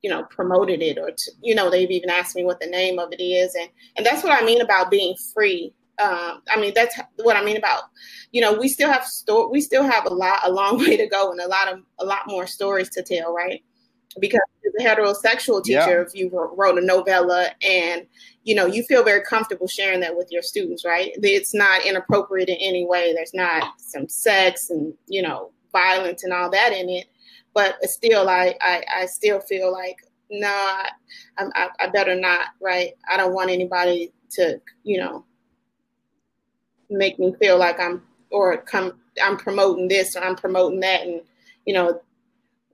you 0.01 0.09
know, 0.09 0.23
promoted 0.23 0.81
it 0.81 0.97
or 0.97 1.11
you 1.41 1.55
know, 1.55 1.69
they've 1.69 1.89
even 1.89 2.09
asked 2.09 2.35
me 2.35 2.43
what 2.43 2.59
the 2.59 2.67
name 2.67 2.99
of 2.99 3.11
it 3.11 3.21
is, 3.21 3.55
and 3.55 3.69
and 3.97 4.05
that's 4.05 4.23
what 4.23 4.39
I 4.39 4.45
mean 4.45 4.61
about 4.61 4.91
being 4.91 5.15
free. 5.33 5.73
Um, 5.97 6.41
I 6.49 6.59
mean, 6.59 6.73
that's 6.75 6.99
what 7.17 7.37
I 7.37 7.43
mean 7.43 7.57
about, 7.57 7.83
you 8.31 8.41
know, 8.41 8.53
we 8.53 8.67
still 8.67 8.91
have 8.91 9.05
store, 9.05 9.49
we 9.49 9.61
still 9.61 9.83
have 9.83 10.05
a 10.05 10.13
lot, 10.13 10.39
a 10.43 10.51
long 10.51 10.77
way 10.79 10.97
to 10.97 11.07
go, 11.07 11.31
and 11.31 11.39
a 11.39 11.47
lot 11.47 11.71
of 11.71 11.79
a 11.99 12.05
lot 12.05 12.27
more 12.27 12.47
stories 12.47 12.89
to 12.91 13.03
tell, 13.03 13.33
right? 13.33 13.61
because 14.19 14.41
as 14.65 14.85
a 14.85 14.87
heterosexual 14.87 15.63
teacher, 15.63 15.77
yeah. 15.77 16.01
if 16.01 16.13
you 16.13 16.29
wrote 16.31 16.77
a 16.77 16.85
novella 16.85 17.49
and 17.61 18.05
you 18.43 18.55
know 18.55 18.65
you 18.65 18.83
feel 18.83 19.03
very 19.03 19.21
comfortable 19.21 19.67
sharing 19.67 19.99
that 20.01 20.15
with 20.15 20.27
your 20.31 20.41
students, 20.41 20.85
right? 20.85 21.11
It's 21.15 21.53
not 21.53 21.85
inappropriate 21.85 22.49
in 22.49 22.57
any 22.59 22.85
way. 22.85 23.13
There's 23.13 23.33
not 23.33 23.73
some 23.79 24.07
sex 24.07 24.69
and 24.69 24.93
you 25.07 25.21
know 25.21 25.51
violence 25.71 26.23
and 26.23 26.33
all 26.33 26.49
that 26.51 26.73
in 26.73 26.89
it, 26.89 27.07
but 27.53 27.75
still, 27.83 28.29
I 28.29 28.55
I, 28.61 28.83
I 29.01 29.05
still 29.07 29.39
feel 29.41 29.71
like 29.71 29.97
no, 30.31 30.47
nah, 30.47 31.49
I, 31.55 31.69
I 31.79 31.87
better 31.89 32.15
not, 32.15 32.47
right? 32.61 32.93
I 33.09 33.17
don't 33.17 33.33
want 33.33 33.51
anybody 33.51 34.11
to 34.31 34.59
you 34.83 34.99
know 34.99 35.25
make 36.89 37.19
me 37.19 37.33
feel 37.39 37.57
like 37.57 37.79
I'm 37.79 38.01
or 38.31 38.57
come 38.57 38.93
I'm 39.21 39.37
promoting 39.37 39.87
this 39.87 40.15
or 40.15 40.23
I'm 40.23 40.35
promoting 40.35 40.79
that. 40.81 41.01
And 41.01 41.21
you 41.65 41.73
know 41.73 42.01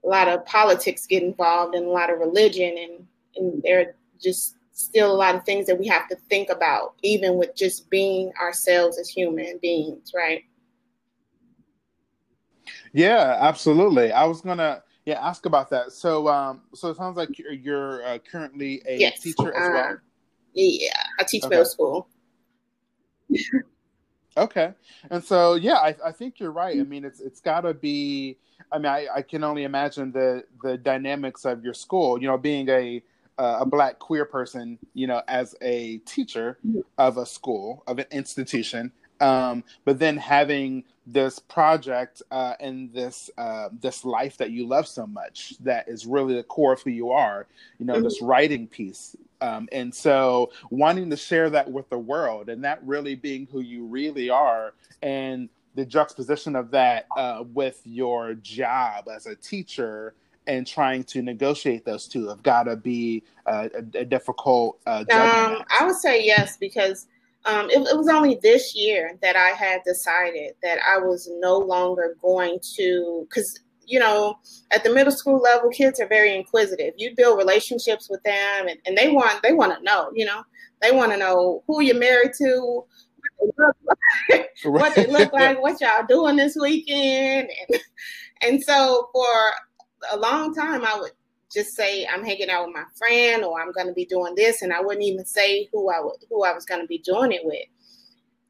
a 0.04 0.08
lot 0.08 0.28
of 0.28 0.44
politics 0.46 1.06
get 1.06 1.22
involved 1.22 1.74
and 1.74 1.86
a 1.86 1.90
lot 1.90 2.10
of 2.10 2.18
religion 2.18 2.76
and, 2.76 3.06
and 3.36 3.62
there 3.62 3.80
are 3.80 3.94
just 4.20 4.56
still 4.72 5.12
a 5.12 5.14
lot 5.14 5.34
of 5.36 5.44
things 5.44 5.66
that 5.66 5.78
we 5.78 5.86
have 5.86 6.08
to 6.08 6.16
think 6.28 6.50
about 6.50 6.94
even 7.02 7.36
with 7.36 7.54
just 7.54 7.88
being 7.88 8.32
ourselves 8.40 8.98
as 8.98 9.08
human 9.08 9.58
beings 9.62 10.12
right? 10.14 10.42
Yeah 12.92 13.38
absolutely. 13.40 14.12
I 14.12 14.24
was 14.24 14.40
gonna 14.40 14.82
yeah 15.04 15.24
ask 15.24 15.46
about 15.46 15.70
that. 15.70 15.92
So 15.92 16.28
um 16.28 16.62
so 16.74 16.90
it 16.90 16.96
sounds 16.96 17.16
like 17.16 17.38
you're, 17.38 17.52
you're 17.52 18.04
uh, 18.04 18.18
currently 18.18 18.82
a 18.86 18.98
yes. 18.98 19.20
teacher 19.20 19.54
as 19.54 19.68
uh, 19.68 19.72
well? 19.72 19.98
yeah 20.54 20.92
i 21.18 21.24
teach 21.24 21.44
okay. 21.44 21.50
middle 21.50 21.64
school 21.64 22.08
okay 24.36 24.72
and 25.10 25.22
so 25.22 25.54
yeah 25.54 25.76
I, 25.76 25.94
I 26.06 26.12
think 26.12 26.40
you're 26.40 26.52
right 26.52 26.78
i 26.78 26.82
mean 26.82 27.04
it's 27.04 27.20
it's 27.20 27.40
got 27.40 27.62
to 27.62 27.74
be 27.74 28.38
I 28.70 28.78
mean, 28.78 28.86
I, 28.86 29.06
I 29.16 29.22
can 29.22 29.44
only 29.44 29.64
imagine 29.64 30.12
the 30.12 30.44
the 30.62 30.78
dynamics 30.78 31.44
of 31.44 31.64
your 31.64 31.74
school. 31.74 32.20
You 32.20 32.28
know, 32.28 32.38
being 32.38 32.68
a 32.68 33.02
uh, 33.38 33.58
a 33.60 33.66
black 33.66 33.98
queer 33.98 34.24
person, 34.24 34.78
you 34.94 35.06
know, 35.06 35.22
as 35.28 35.54
a 35.62 35.98
teacher 35.98 36.58
mm-hmm. 36.66 36.80
of 36.98 37.18
a 37.18 37.26
school 37.26 37.82
of 37.86 37.98
an 37.98 38.06
institution, 38.10 38.92
um, 39.20 39.64
but 39.84 39.98
then 39.98 40.16
having 40.16 40.84
this 41.06 41.38
project 41.38 42.22
uh, 42.30 42.54
and 42.60 42.92
this 42.92 43.30
uh, 43.38 43.68
this 43.80 44.04
life 44.04 44.36
that 44.38 44.50
you 44.50 44.66
love 44.66 44.86
so 44.86 45.06
much 45.06 45.54
that 45.60 45.88
is 45.88 46.06
really 46.06 46.34
the 46.34 46.42
core 46.42 46.72
of 46.72 46.82
who 46.82 46.90
you 46.90 47.10
are. 47.10 47.46
You 47.78 47.86
know, 47.86 47.94
mm-hmm. 47.94 48.04
this 48.04 48.22
writing 48.22 48.66
piece, 48.66 49.16
um, 49.42 49.68
and 49.72 49.94
so 49.94 50.52
wanting 50.70 51.10
to 51.10 51.16
share 51.16 51.50
that 51.50 51.70
with 51.70 51.90
the 51.90 51.98
world, 51.98 52.48
and 52.48 52.64
that 52.64 52.80
really 52.86 53.14
being 53.14 53.46
who 53.50 53.60
you 53.60 53.84
really 53.84 54.30
are, 54.30 54.72
and 55.02 55.48
the 55.74 55.84
juxtaposition 55.84 56.54
of 56.54 56.70
that 56.70 57.06
uh, 57.16 57.44
with 57.52 57.80
your 57.84 58.34
job 58.34 59.08
as 59.08 59.26
a 59.26 59.34
teacher 59.34 60.14
and 60.46 60.66
trying 60.66 61.04
to 61.04 61.22
negotiate 61.22 61.84
those 61.84 62.08
two 62.08 62.28
have 62.28 62.42
got 62.42 62.64
to 62.64 62.76
be 62.76 63.22
uh, 63.46 63.68
a, 63.74 63.98
a, 63.98 64.04
difficult 64.04 64.78
uh, 64.86 65.04
um, 65.10 65.64
I 65.70 65.84
would 65.84 65.96
say 65.96 66.24
yes 66.24 66.56
because 66.56 67.06
um, 67.44 67.70
it, 67.70 67.78
it, 67.78 67.96
was 67.96 68.08
only 68.08 68.38
this 68.42 68.74
year 68.74 69.16
that 69.22 69.36
I 69.36 69.50
had 69.50 69.82
decided 69.84 70.54
that 70.62 70.78
I 70.86 70.98
was 70.98 71.28
no 71.38 71.58
longer 71.58 72.16
going 72.20 72.58
to 72.76 73.26
because 73.28 73.60
you 73.86 73.98
know 73.98 74.38
at 74.70 74.84
the 74.84 74.92
middle 74.92 75.12
school 75.12 75.40
level 75.40 75.70
kids 75.70 76.00
are 76.00 76.08
very 76.08 76.34
inquisitive 76.34 76.94
you 76.96 77.12
build 77.16 77.38
relationships 77.38 78.08
with 78.08 78.22
them 78.22 78.68
and, 78.68 78.78
and 78.86 78.96
they 78.96 79.10
want 79.10 79.42
they 79.42 79.52
want 79.52 79.76
to 79.76 79.82
know 79.82 80.10
you 80.14 80.24
know 80.24 80.42
they 80.80 80.92
want 80.92 81.12
to 81.12 81.18
know 81.18 81.62
who 81.66 81.80
you're 81.82 81.98
married 81.98 82.32
to 82.36 82.84
what 83.38 83.56
look 83.56 83.76
like, 84.30 84.50
what 84.64 84.94
they 84.94 85.06
look 85.06 85.32
like, 85.32 85.60
what 85.60 85.80
y'all 85.80 86.06
doing 86.06 86.36
this 86.36 86.56
weekend. 86.60 87.48
And, 87.68 87.80
and 88.42 88.62
so 88.62 89.08
for 89.12 89.26
a 90.12 90.16
long 90.16 90.54
time, 90.54 90.84
I 90.84 90.98
would 90.98 91.12
just 91.52 91.74
say 91.74 92.06
I'm 92.06 92.24
hanging 92.24 92.50
out 92.50 92.66
with 92.66 92.74
my 92.74 92.84
friend 92.96 93.44
or 93.44 93.60
I'm 93.60 93.72
going 93.72 93.86
to 93.86 93.92
be 93.92 94.06
doing 94.06 94.34
this, 94.34 94.62
and 94.62 94.72
I 94.72 94.80
wouldn't 94.80 95.04
even 95.04 95.24
say 95.24 95.68
who 95.72 95.90
I 95.90 96.00
would, 96.00 96.16
who 96.30 96.44
I 96.44 96.52
was 96.52 96.64
going 96.64 96.80
to 96.80 96.86
be 96.86 96.98
doing 96.98 97.32
it 97.32 97.44
with. 97.44 97.66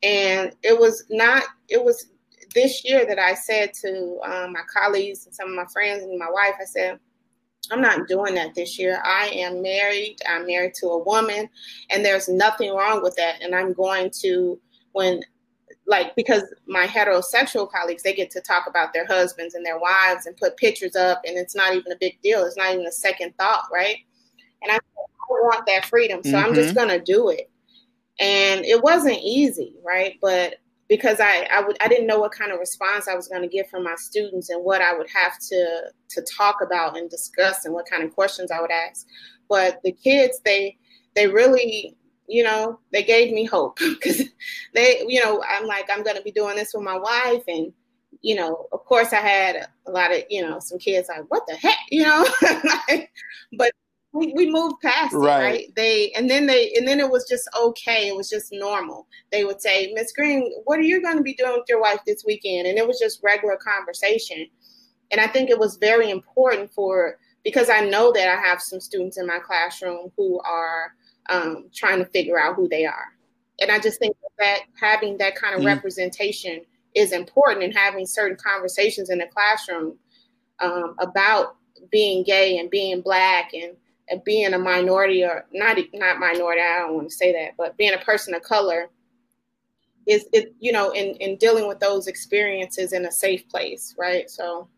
And 0.03 0.55
it 0.63 0.79
was 0.79 1.05
not. 1.11 1.45
It 1.69 1.83
was 1.83 2.09
this 2.55 2.85
year 2.85 3.07
that 3.07 3.19
I 3.19 3.35
said 3.35 3.73
to 3.83 4.19
um, 4.25 4.53
my 4.53 4.63
colleagues 4.73 5.27
and 5.27 5.35
some 5.35 5.49
of 5.49 5.55
my 5.55 5.67
friends 5.73 6.03
and 6.03 6.19
my 6.19 6.31
wife. 6.31 6.55
I 6.61 6.65
said, 6.65 6.99
I'm 7.71 7.81
not 7.81 8.09
doing 8.09 8.35
that 8.35 8.55
this 8.55 8.79
year. 8.79 9.01
I 9.05 9.29
am 9.29 9.63
married. 9.63 10.17
I'm 10.29 10.47
married 10.47 10.75
to 10.81 10.89
a 10.89 11.03
woman, 11.03 11.49
and 11.91 12.05
there's 12.05 12.29
nothing 12.29 12.75
wrong 12.75 13.03
with 13.03 13.15
that. 13.17 13.41
And 13.41 13.55
I'm 13.55 13.73
going 13.73 14.11
to 14.21 14.61
when 14.93 15.23
like 15.87 16.15
because 16.15 16.43
my 16.67 16.87
heterosexual 16.87 17.71
colleagues 17.71 18.03
they 18.03 18.15
get 18.15 18.31
to 18.31 18.41
talk 18.41 18.67
about 18.69 18.93
their 18.93 19.07
husbands 19.07 19.55
and 19.55 19.67
their 19.67 19.79
wives 19.79 20.27
and 20.27 20.37
put 20.37 20.57
pictures 20.57 20.95
up 20.95 21.21
and 21.25 21.37
it's 21.37 21.57
not 21.57 21.75
even 21.75 21.91
a 21.91 21.97
big 21.97 22.21
deal 22.23 22.45
it's 22.45 22.57
not 22.57 22.73
even 22.73 22.87
a 22.87 22.93
second 22.93 23.35
thought 23.37 23.65
right 23.73 23.97
and 24.63 24.71
i, 24.71 24.77
I 24.77 24.79
want 25.29 25.67
that 25.67 25.87
freedom 25.87 26.23
so 26.23 26.31
mm-hmm. 26.31 26.47
i'm 26.47 26.55
just 26.55 26.75
mm-hmm. 26.75 26.89
gonna 26.89 27.01
do 27.01 27.31
it 27.31 27.51
and 28.21 28.65
it 28.65 28.83
wasn't 28.83 29.19
easy 29.23 29.75
right 29.85 30.19
but 30.21 30.55
because 30.93 31.21
I, 31.21 31.49
I 31.51 31.63
would 31.63 31.79
I 31.81 31.89
didn't 31.89 32.07
know 32.07 32.21
what 32.21 32.33
kind 32.33 32.53
of 32.53 32.59
response 32.59 33.09
I 33.09 33.15
was 33.15 33.27
going 33.27 33.41
to 33.41 33.49
get 33.49 33.71
from 33.71 33.83
my 33.83 33.95
students 33.97 34.51
and 34.51 34.63
what 34.63 34.83
I 34.83 34.95
would 34.95 35.09
have 35.09 35.39
to 35.49 35.85
to 36.11 36.27
talk 36.37 36.57
about 36.63 36.99
and 36.99 37.09
discuss 37.09 37.65
and 37.65 37.73
what 37.73 37.89
kind 37.89 38.03
of 38.03 38.15
questions 38.15 38.51
I 38.51 38.61
would 38.61 38.71
ask. 38.71 39.07
But 39.49 39.81
the 39.85 39.93
kids 39.93 40.39
they 40.45 40.77
they 41.15 41.29
really 41.29 41.97
you 42.29 42.43
know, 42.43 42.79
they 42.93 43.03
gave 43.03 43.33
me 43.33 43.45
hope 43.45 43.79
because 43.79 44.23
they, 44.75 45.03
you 45.09 45.23
know, 45.23 45.43
I'm 45.49 45.67
like, 45.67 45.89
I'm 45.91 46.03
going 46.03 46.17
to 46.17 46.23
be 46.23 46.31
doing 46.31 46.57
this 46.57 46.73
with 46.75 46.85
my 46.85 46.99
wife. 46.99 47.43
And, 47.49 47.73
you 48.21 48.35
know, 48.35 48.67
of 48.73 48.85
course 48.85 49.13
I 49.13 49.17
had 49.17 49.69
a 49.87 49.91
lot 49.91 50.13
of, 50.13 50.23
you 50.31 50.43
know, 50.43 50.59
some 50.61 50.79
kids 50.79 51.09
like, 51.09 51.25
what 51.29 51.47
the 51.47 51.55
heck, 51.55 51.79
you 51.91 52.03
know, 52.05 52.27
but 53.59 53.73
we, 54.13 54.33
we 54.35 54.51
moved 54.51 54.77
past 54.83 55.15
right. 55.15 55.41
it, 55.41 55.45
right? 55.45 55.75
They, 55.75 56.13
and 56.13 56.29
then 56.29 56.47
they, 56.47 56.73
and 56.77 56.87
then 56.87 57.01
it 57.01 57.11
was 57.11 57.27
just 57.29 57.49
okay. 57.59 58.09
It 58.09 58.17
was 58.17 58.29
just 58.29 58.53
normal. 58.53 59.07
They 59.31 59.45
would 59.45 59.61
say, 59.61 59.91
Miss 59.95 60.13
Green, 60.13 60.53
what 60.65 60.79
are 60.79 60.83
you 60.83 61.03
going 61.03 61.17
to 61.17 61.23
be 61.23 61.35
doing 61.35 61.53
with 61.53 61.69
your 61.69 61.81
wife 61.81 62.01
this 62.07 62.25
weekend? 62.27 62.67
And 62.67 62.79
it 62.79 62.87
was 62.87 62.99
just 62.99 63.23
regular 63.23 63.57
conversation. 63.57 64.47
And 65.11 65.21
I 65.21 65.27
think 65.27 65.51
it 65.51 65.59
was 65.59 65.77
very 65.77 66.11
important 66.11 66.73
for, 66.73 67.19
because 67.43 67.71
I 67.71 67.81
know 67.81 68.13
that 68.13 68.29
I 68.29 68.41
have 68.41 68.61
some 68.61 68.81
students 68.81 69.19
in 69.19 69.27
my 69.27 69.39
classroom 69.39 70.11
who 70.17 70.41
are, 70.41 70.95
um, 71.31 71.71
trying 71.75 71.99
to 71.99 72.07
figure 72.07 72.39
out 72.39 72.57
who 72.57 72.69
they 72.69 72.85
are. 72.85 73.07
And 73.61 73.71
I 73.71 73.79
just 73.79 73.99
think 73.99 74.17
that 74.39 74.61
having 74.81 75.19
that 75.19 75.37
kind 75.37 75.55
of 75.55 75.61
mm-hmm. 75.61 75.69
representation 75.69 76.63
is 76.95 77.13
important 77.13 77.65
and 77.65 77.75
having 77.75 78.07
certain 78.07 78.37
conversations 78.37 79.09
in 79.09 79.19
the 79.19 79.27
classroom 79.27 79.97
um, 80.61 80.97
about 80.99 81.57
being 81.91 82.23
gay 82.25 82.59
and 82.59 82.71
being 82.71 83.01
black 83.01 83.53
and, 83.55 83.65
and, 83.65 83.77
being 84.25 84.53
a 84.55 84.59
minority 84.59 85.25
or 85.25 85.47
not 85.53 85.79
not 85.95 86.19
minority. 86.19 86.61
I 86.61 86.79
don't 86.81 86.95
want 86.95 87.09
to 87.09 87.15
say 87.15 87.33
that, 87.33 87.53
but 87.57 87.77
being 87.77 87.95
a 87.95 87.99
person 87.99 88.35
of 88.35 88.43
color 88.43 88.91
is 90.07 90.27
it 90.33 90.55
you 90.61 90.73
know 90.73 90.91
in 90.91 91.15
in 91.17 91.37
dealing 91.37 91.69
with 91.69 91.79
those 91.79 92.07
experiences 92.07 92.93
in 92.93 93.07
a 93.07 93.13
safe 93.13 93.49
place 93.49 93.95
right 93.99 94.29
so 94.31 94.69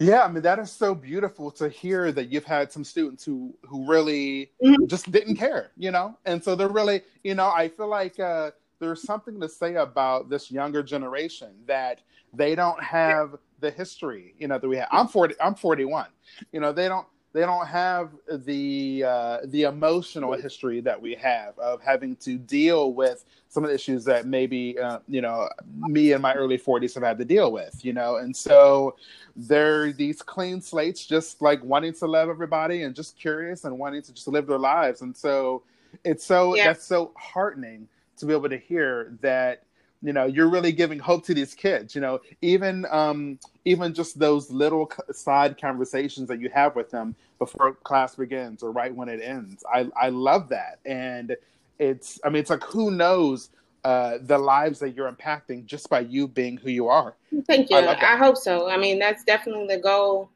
yeah 0.00 0.22
i 0.22 0.28
mean 0.28 0.42
that 0.42 0.58
is 0.58 0.70
so 0.70 0.94
beautiful 0.94 1.50
to 1.50 1.68
hear 1.68 2.10
that 2.10 2.30
you've 2.30 2.44
had 2.44 2.72
some 2.72 2.84
students 2.84 3.24
who 3.24 3.54
who 3.62 3.86
really 3.86 4.50
mm-hmm. 4.62 4.86
just 4.86 5.10
didn't 5.12 5.36
care 5.36 5.70
you 5.76 5.90
know 5.90 6.16
and 6.24 6.42
so 6.42 6.54
they're 6.54 6.68
really 6.68 7.02
you 7.22 7.34
know 7.34 7.50
i 7.54 7.68
feel 7.68 7.88
like 7.88 8.18
uh 8.18 8.50
there's 8.80 9.02
something 9.02 9.40
to 9.40 9.48
say 9.48 9.76
about 9.76 10.28
this 10.28 10.50
younger 10.50 10.82
generation 10.82 11.54
that 11.66 12.02
they 12.32 12.56
don't 12.56 12.82
have 12.82 13.36
the 13.60 13.70
history 13.70 14.34
you 14.38 14.48
know 14.48 14.58
that 14.58 14.68
we 14.68 14.76
have. 14.76 14.88
I'm 14.90 15.08
40 15.08 15.34
i'm 15.40 15.54
41 15.54 16.06
you 16.52 16.60
know 16.60 16.72
they 16.72 16.88
don't 16.88 17.06
they 17.34 17.40
don't 17.40 17.66
have 17.66 18.10
the 18.30 19.04
uh, 19.04 19.38
the 19.46 19.64
emotional 19.64 20.34
history 20.34 20.80
that 20.80 21.00
we 21.00 21.16
have 21.16 21.58
of 21.58 21.82
having 21.82 22.14
to 22.16 22.38
deal 22.38 22.94
with 22.94 23.24
some 23.48 23.64
of 23.64 23.70
the 23.70 23.74
issues 23.74 24.04
that 24.04 24.26
maybe 24.26 24.78
uh, 24.78 25.00
you 25.08 25.20
know 25.20 25.48
me 25.80 26.12
in 26.12 26.22
my 26.22 26.32
early 26.34 26.56
40s 26.56 26.94
have 26.94 27.02
had 27.02 27.18
to 27.18 27.24
deal 27.24 27.50
with 27.50 27.84
you 27.84 27.92
know? 27.92 28.16
And 28.16 28.34
so 28.34 28.94
they're 29.34 29.92
these 29.92 30.22
clean 30.22 30.60
slates 30.60 31.04
just 31.04 31.42
like 31.42 31.62
wanting 31.64 31.92
to 31.94 32.06
love 32.06 32.28
everybody 32.28 32.84
and 32.84 32.94
just 32.94 33.18
curious 33.18 33.64
and 33.64 33.76
wanting 33.76 34.02
to 34.02 34.14
just 34.14 34.28
live 34.28 34.46
their 34.46 34.58
lives. 34.58 35.02
And 35.02 35.14
so 35.14 35.64
it's 36.04 36.24
so 36.24 36.54
yeah. 36.54 36.68
that's 36.68 36.84
so 36.84 37.12
heartening 37.16 37.88
to 38.16 38.26
be 38.26 38.32
able 38.32 38.48
to 38.48 38.58
hear 38.58 39.16
that 39.20 39.64
you 40.04 40.12
know 40.12 40.26
you're 40.26 40.50
really 40.50 40.70
giving 40.70 40.98
hope 40.98 41.24
to 41.24 41.34
these 41.34 41.54
kids 41.54 41.94
you 41.94 42.00
know 42.00 42.20
even 42.42 42.86
um 42.90 43.38
even 43.64 43.94
just 43.94 44.18
those 44.18 44.50
little 44.50 44.90
side 45.10 45.58
conversations 45.58 46.28
that 46.28 46.38
you 46.38 46.50
have 46.50 46.76
with 46.76 46.90
them 46.90 47.16
before 47.38 47.72
class 47.72 48.14
begins 48.14 48.62
or 48.62 48.70
right 48.70 48.94
when 48.94 49.08
it 49.08 49.20
ends 49.20 49.64
i 49.72 49.88
i 50.00 50.10
love 50.10 50.48
that 50.48 50.78
and 50.84 51.34
it's 51.78 52.20
i 52.24 52.28
mean 52.28 52.40
it's 52.40 52.50
like 52.50 52.62
who 52.62 52.90
knows 52.90 53.48
uh, 53.84 54.18
the 54.22 54.38
lives 54.38 54.78
that 54.78 54.94
you're 54.94 55.12
impacting 55.12 55.66
just 55.66 55.90
by 55.90 56.00
you 56.00 56.26
being 56.26 56.56
who 56.56 56.70
you 56.70 56.88
are. 56.88 57.14
Thank 57.46 57.68
you. 57.68 57.76
I, 57.76 58.14
I, 58.14 58.16
hope 58.16 58.38
so. 58.38 58.70
I 58.70 58.78
mean, 58.78 58.98
that's 58.98 59.24
definitely 59.24 59.66
the 59.66 59.82
goal 59.82 60.30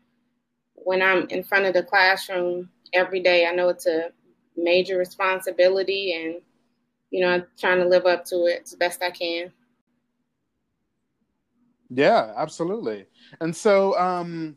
when 0.75 1.01
I'm 1.01 1.27
in 1.31 1.43
front 1.43 1.65
of 1.65 1.73
the 1.73 1.83
classroom 1.83 2.69
every 2.93 3.21
day. 3.21 3.47
I 3.47 3.53
know 3.53 3.71
it's 3.71 3.87
a 3.87 4.11
major 4.55 4.99
responsibility 4.99 6.13
and, 6.13 6.43
you 7.11 7.23
know, 7.23 7.31
I'm 7.31 7.47
trying 7.59 7.79
to 7.79 7.89
live 7.89 8.05
up 8.05 8.27
to 8.27 8.45
it 8.45 8.65
as 8.65 8.75
best 8.75 9.03
I 9.03 9.11
can. 9.11 9.51
Yeah, 11.91 12.33
absolutely. 12.37 13.07
And 13.41 13.55
so, 13.55 13.99
um, 13.99 14.57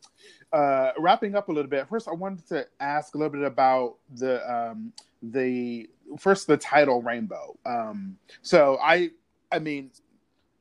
uh, 0.51 0.91
wrapping 0.97 1.35
up 1.35 1.47
a 1.49 1.51
little 1.51 1.69
bit, 1.69 1.87
first 1.87 2.07
I 2.07 2.13
wanted 2.13 2.47
to 2.49 2.67
ask 2.79 3.15
a 3.15 3.17
little 3.17 3.31
bit 3.31 3.43
about 3.43 3.95
the 4.13 4.41
um, 4.53 4.91
the 5.23 5.89
first 6.19 6.47
the 6.47 6.57
title 6.57 7.01
rainbow. 7.01 7.57
Um, 7.65 8.17
so 8.41 8.77
I, 8.81 9.11
I 9.51 9.59
mean, 9.59 9.91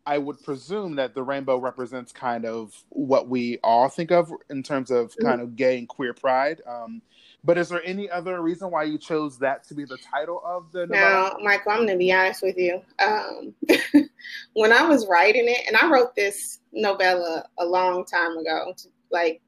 I 0.06 0.18
would 0.18 0.42
presume 0.42 0.96
that 0.96 1.14
the 1.14 1.22
rainbow 1.22 1.58
represents 1.58 2.12
kind 2.12 2.44
of 2.44 2.74
what 2.90 3.28
we 3.28 3.58
all 3.62 3.88
think 3.88 4.10
of 4.12 4.32
in 4.48 4.62
terms 4.62 4.90
of 4.90 5.08
mm-hmm. 5.08 5.26
kind 5.26 5.40
of 5.40 5.56
gay 5.56 5.78
and 5.78 5.88
queer 5.88 6.14
pride. 6.14 6.62
Um, 6.66 7.02
but 7.42 7.56
is 7.56 7.68
there 7.70 7.82
any 7.84 8.10
other 8.10 8.42
reason 8.42 8.70
why 8.70 8.84
you 8.84 8.98
chose 8.98 9.38
that 9.38 9.66
to 9.68 9.74
be 9.74 9.84
the 9.84 9.96
title 9.98 10.42
of 10.44 10.70
the 10.72 10.86
novella? 10.86 11.36
Now, 11.38 11.44
Michael, 11.44 11.72
I'm 11.72 11.78
going 11.78 11.88
to 11.88 11.96
be 11.96 12.12
honest 12.12 12.42
with 12.42 12.56
you. 12.58 12.82
Um, 13.04 13.54
when 14.52 14.72
I 14.72 14.82
was 14.86 15.06
writing 15.08 15.44
it, 15.46 15.66
and 15.66 15.76
I 15.76 15.90
wrote 15.90 16.14
this 16.14 16.60
novella 16.72 17.46
a 17.58 17.64
long 17.64 18.04
time 18.04 18.36
ago, 18.36 18.74
like 19.10 19.40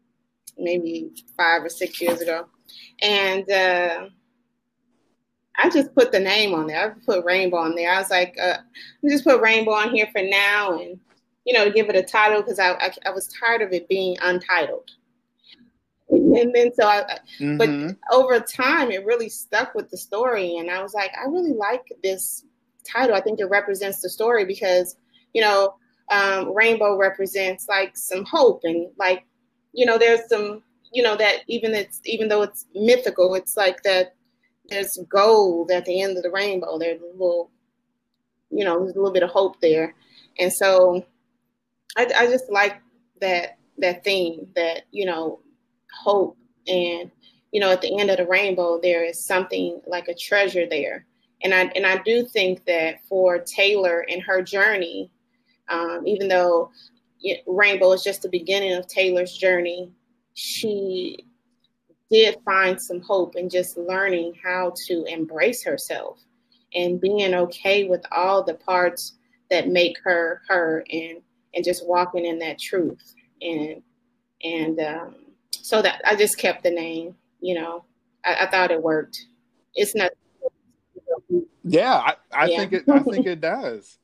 maybe 0.57 1.11
five 1.37 1.63
or 1.65 1.69
six 1.69 2.01
years 2.01 2.21
ago, 2.21 2.47
and 3.03 3.51
uh, 3.51 4.07
I 5.57 5.69
just 5.69 5.95
put 5.95 6.13
the 6.13 6.21
name 6.21 6.55
on 6.55 6.67
there. 6.67 6.93
I 6.93 7.05
put 7.05 7.27
Rainbow 7.27 7.59
on 7.59 7.75
there. 7.75 7.93
I 7.93 7.99
was 7.99 8.11
like, 8.11 8.37
uh, 8.41 8.59
just 9.07 9.25
put 9.25 9.43
Rainbow 9.43 9.73
on 9.73 9.91
here 9.91 10.09
for 10.13 10.23
now, 10.23 10.79
and 10.79 10.99
you 11.45 11.53
know, 11.53 11.71
give 11.71 11.91
it 11.91 11.97
a 11.97 12.03
title 12.03 12.41
because 12.41 12.59
I, 12.59 12.73
I 12.73 12.91
I 13.05 13.11
was 13.11 13.29
tired 13.29 13.61
of 13.61 13.73
it 13.73 13.87
being 13.89 14.17
untitled 14.23 14.93
and 16.37 16.55
then 16.55 16.73
so 16.75 16.87
I, 16.87 17.19
mm-hmm. 17.41 17.57
but 17.57 17.97
over 18.15 18.39
time, 18.41 18.91
it 18.91 19.05
really 19.07 19.31
stuck 19.31 19.75
with 19.75 19.91
the 19.91 19.97
story, 19.97 20.57
and 20.59 20.71
I 20.71 20.83
was 20.83 20.93
like, 20.93 21.11
I 21.19 21.27
really 21.29 21.55
like 21.55 21.91
this 22.03 22.45
title. 22.85 23.17
I 23.17 23.21
think 23.21 23.41
it 23.41 23.47
represents 23.47 24.01
the 24.01 24.11
story 24.11 24.45
because 24.45 24.97
you 25.33 25.41
know, 25.41 25.77
um, 26.11 26.55
rainbow 26.55 26.99
represents 26.99 27.67
like 27.67 27.97
some 27.97 28.25
hope 28.27 28.61
and 28.65 28.91
like 28.99 29.25
you 29.73 29.87
know, 29.87 29.97
there's 29.97 30.29
some 30.29 30.63
you 30.93 31.03
know 31.03 31.17
that 31.17 31.41
even 31.47 31.75
it's 31.75 32.01
even 32.05 32.29
though 32.29 32.43
it's 32.43 32.67
mythical, 32.75 33.35
it's 33.35 33.57
like 33.57 33.83
that 33.85 34.15
there's 34.69 34.99
gold 35.09 35.71
at 35.71 35.87
the 35.87 36.03
end 36.03 36.19
of 36.19 36.23
the 36.23 36.31
rainbow. 36.31 36.79
There's 36.79 37.01
a 37.01 37.07
little, 37.07 37.51
you 38.51 38.65
know, 38.65 38.81
there's 38.81 38.97
a 38.97 38.99
little 38.99 39.13
bit 39.13 39.23
of 39.23 39.31
hope 39.31 39.61
there, 39.63 39.95
and 40.39 40.53
so 40.53 41.07
I, 41.97 42.11
I 42.15 42.27
just 42.27 42.51
like 42.51 42.83
that 43.23 43.57
that 43.79 44.05
theme 44.05 44.49
that 44.55 44.83
you 44.91 45.07
know 45.07 45.41
hope. 45.93 46.37
And 46.69 47.11
you 47.51 47.61
know 47.61 47.71
at 47.71 47.83
the 47.83 47.99
end 47.99 48.11
of 48.11 48.17
the 48.17 48.27
rainbow 48.27 48.81
there 48.81 49.05
is 49.05 49.25
something 49.25 49.81
like 49.87 50.09
a 50.09 50.15
treasure 50.15 50.67
there. 50.69 51.07
And 51.43 51.53
i 51.53 51.63
and 51.75 51.85
i 51.85 52.01
do 52.05 52.25
think 52.25 52.65
that 52.67 53.05
for 53.09 53.41
taylor 53.41 54.07
and 54.09 54.23
her 54.23 54.43
journey 54.43 55.11
um, 55.69 56.07
even 56.07 56.29
though 56.29 56.71
rainbow 57.49 57.93
is 57.93 58.05
just 58.05 58.23
the 58.23 58.29
beginning 58.29 58.75
of 58.75 58.87
taylor's 58.87 59.37
journey 59.37 59.91
she 60.35 61.27
did 62.13 62.39
find 62.45 62.81
some 62.81 63.01
hope 63.01 63.37
in 63.37 63.49
just 63.49 63.77
learning 63.77 64.35
how 64.43 64.73
to 64.87 65.05
embrace 65.05 65.65
herself 65.65 66.21
and 66.75 67.01
being 67.01 67.35
okay 67.35 67.89
with 67.89 68.05
all 68.13 68.43
the 68.43 68.55
parts 68.55 69.15
that 69.51 69.69
make 69.69 69.97
her 70.05 70.43
her 70.49 70.85
and 70.91 71.23
and 71.55 71.65
just 71.65 71.87
walking 71.87 72.25
in 72.25 72.39
that 72.39 72.59
truth. 72.59 73.15
And 73.41 73.83
and 74.43 74.81
um, 74.81 75.15
so 75.53 75.83
that 75.83 76.01
I 76.05 76.17
just 76.17 76.39
kept 76.39 76.63
the 76.63 76.71
name. 76.71 77.17
You 77.41 77.57
know, 77.57 77.85
I, 78.25 78.47
I 78.47 78.51
thought 78.51 78.71
it 78.71 78.83
worked. 78.83 79.27
It's 79.75 79.95
not. 79.95 80.11
Yeah, 81.65 81.95
I, 81.95 82.15
I 82.33 82.47
yeah. 82.47 82.57
think 82.59 82.73
it. 82.73 82.89
I 82.89 83.01
think 83.01 83.27
it 83.27 83.41
does. 83.41 83.99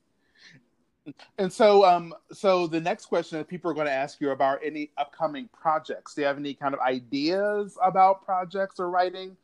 And 1.39 1.53
so, 1.53 1.85
um, 1.85 2.15
so 2.33 2.67
the 2.67 2.81
next 2.81 3.07
question 3.07 3.39
that 3.39 3.49
people 3.49 3.71
are 3.71 3.75
going 3.75 3.87
to 3.87 3.93
ask 3.93 4.21
you 4.21 4.31
about 4.31 4.61
any 4.63 4.91
upcoming 4.99 5.49
projects. 5.53 6.15
Do 6.15 6.23
you 6.23 6.27
have 6.27 6.37
any 6.37 6.55
kind 6.55 6.75
of 6.75 6.81
ideas 6.81 7.79
about 7.83 8.25
projects 8.25 8.79
or 8.79 8.91
writing? 8.91 9.37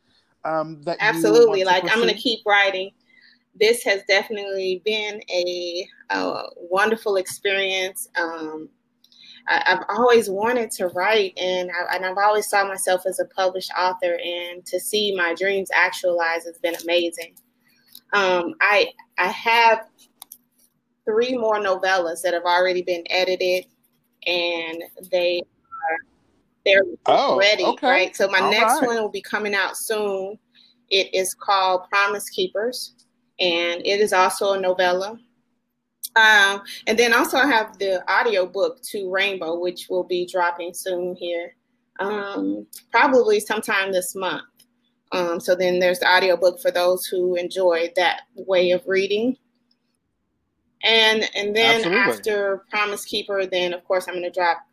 Um, 0.43 0.81
that 0.83 0.97
absolutely. 0.99 1.63
like 1.63 1.83
I'm 1.83 1.99
going 1.99 2.13
to 2.13 2.19
keep 2.19 2.41
writing. 2.45 2.91
This 3.59 3.83
has 3.83 4.03
definitely 4.07 4.81
been 4.85 5.21
a, 5.29 5.87
a 6.11 6.43
wonderful 6.57 7.15
experience. 7.15 8.09
Um, 8.15 8.69
I, 9.47 9.63
have 9.65 9.85
always 9.89 10.29
wanted 10.29 10.71
to 10.71 10.87
write, 10.87 11.37
and, 11.37 11.69
I, 11.69 11.95
and 11.95 12.05
I've 12.05 12.17
always 12.17 12.49
saw 12.49 12.67
myself 12.67 13.05
as 13.05 13.19
a 13.19 13.25
published 13.25 13.71
author. 13.77 14.17
And 14.23 14.65
to 14.65 14.79
see 14.79 15.15
my 15.15 15.35
dreams 15.35 15.69
actualized 15.73 16.47
has 16.47 16.57
been 16.59 16.75
amazing. 16.83 17.35
Um, 18.13 18.53
I 18.61 18.91
I 19.17 19.27
have 19.27 19.87
three 21.05 21.37
more 21.37 21.59
novellas 21.59 22.21
that 22.23 22.33
have 22.33 22.43
already 22.43 22.81
been 22.81 23.03
edited, 23.09 23.65
and 24.25 24.83
they 25.11 25.41
are 25.41 25.97
they're 26.65 26.83
oh, 27.05 27.37
ready. 27.37 27.63
Okay. 27.63 27.87
Right. 27.87 28.15
So 28.15 28.27
my 28.27 28.39
All 28.39 28.51
next 28.51 28.81
right. 28.81 28.87
one 28.87 28.95
will 28.97 29.09
be 29.09 29.21
coming 29.21 29.53
out 29.53 29.77
soon. 29.77 30.37
It 30.89 31.13
is 31.13 31.33
called 31.33 31.89
Promise 31.89 32.29
Keepers, 32.29 32.95
and 33.39 33.81
it 33.85 33.99
is 33.99 34.13
also 34.13 34.53
a 34.53 34.59
novella. 34.59 35.19
Um, 36.15 36.61
and 36.87 36.97
then 36.97 37.13
also 37.13 37.37
I 37.37 37.47
have 37.47 37.77
the 37.77 38.03
audio 38.11 38.45
book 38.45 38.81
to 38.91 39.11
Rainbow, 39.11 39.59
which 39.59 39.87
will 39.89 40.05
be 40.05 40.25
dropping 40.25 40.73
soon 40.73 41.15
here, 41.15 41.55
um, 41.99 42.65
probably 42.91 43.39
sometime 43.39 43.91
this 43.91 44.15
month. 44.15 44.45
Um, 45.11 45.39
so 45.39 45.55
then 45.55 45.79
there's 45.79 45.99
the 45.99 46.07
audio 46.09 46.37
book 46.37 46.61
for 46.61 46.71
those 46.71 47.05
who 47.05 47.35
enjoy 47.35 47.91
that 47.95 48.21
way 48.35 48.71
of 48.71 48.83
reading. 48.87 49.37
And 50.83 51.29
and 51.35 51.55
then 51.55 51.77
Absolutely. 51.77 51.99
after 51.99 52.63
Promise 52.69 53.05
Keeper, 53.05 53.45
then 53.45 53.73
of 53.73 53.83
course 53.85 54.07
I'm 54.07 54.13
going 54.13 54.23
to 54.23 54.29
drop 54.29 54.65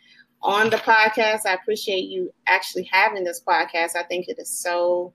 on 0.43 0.71
the 0.71 0.77
podcast. 0.77 1.41
I 1.45 1.55
appreciate 1.55 2.05
you 2.05 2.33
actually 2.47 2.85
having 2.85 3.25
this 3.25 3.43
podcast. 3.45 3.97
I 3.97 4.05
think 4.05 4.29
it 4.29 4.39
is 4.39 4.51
so 4.51 5.13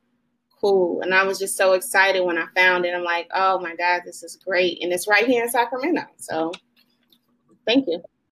cool. 0.64 1.02
And 1.02 1.14
I 1.14 1.26
was 1.26 1.40
just 1.40 1.58
so 1.58 1.74
excited 1.74 2.22
when 2.26 2.40
I 2.40 2.48
found 2.56 2.86
it. 2.86 2.96
I'm 2.96 3.04
like, 3.04 3.30
oh 3.36 3.60
my 3.60 3.76
God, 3.76 4.04
this 4.06 4.24
is 4.24 4.40
great. 4.46 4.80
And 4.82 4.94
it's 4.94 5.08
right 5.08 5.28
here 5.28 5.44
in 5.44 5.50
Sacramento. 5.52 6.04
So 6.18 6.54
thank 7.68 7.86
you. 7.88 8.02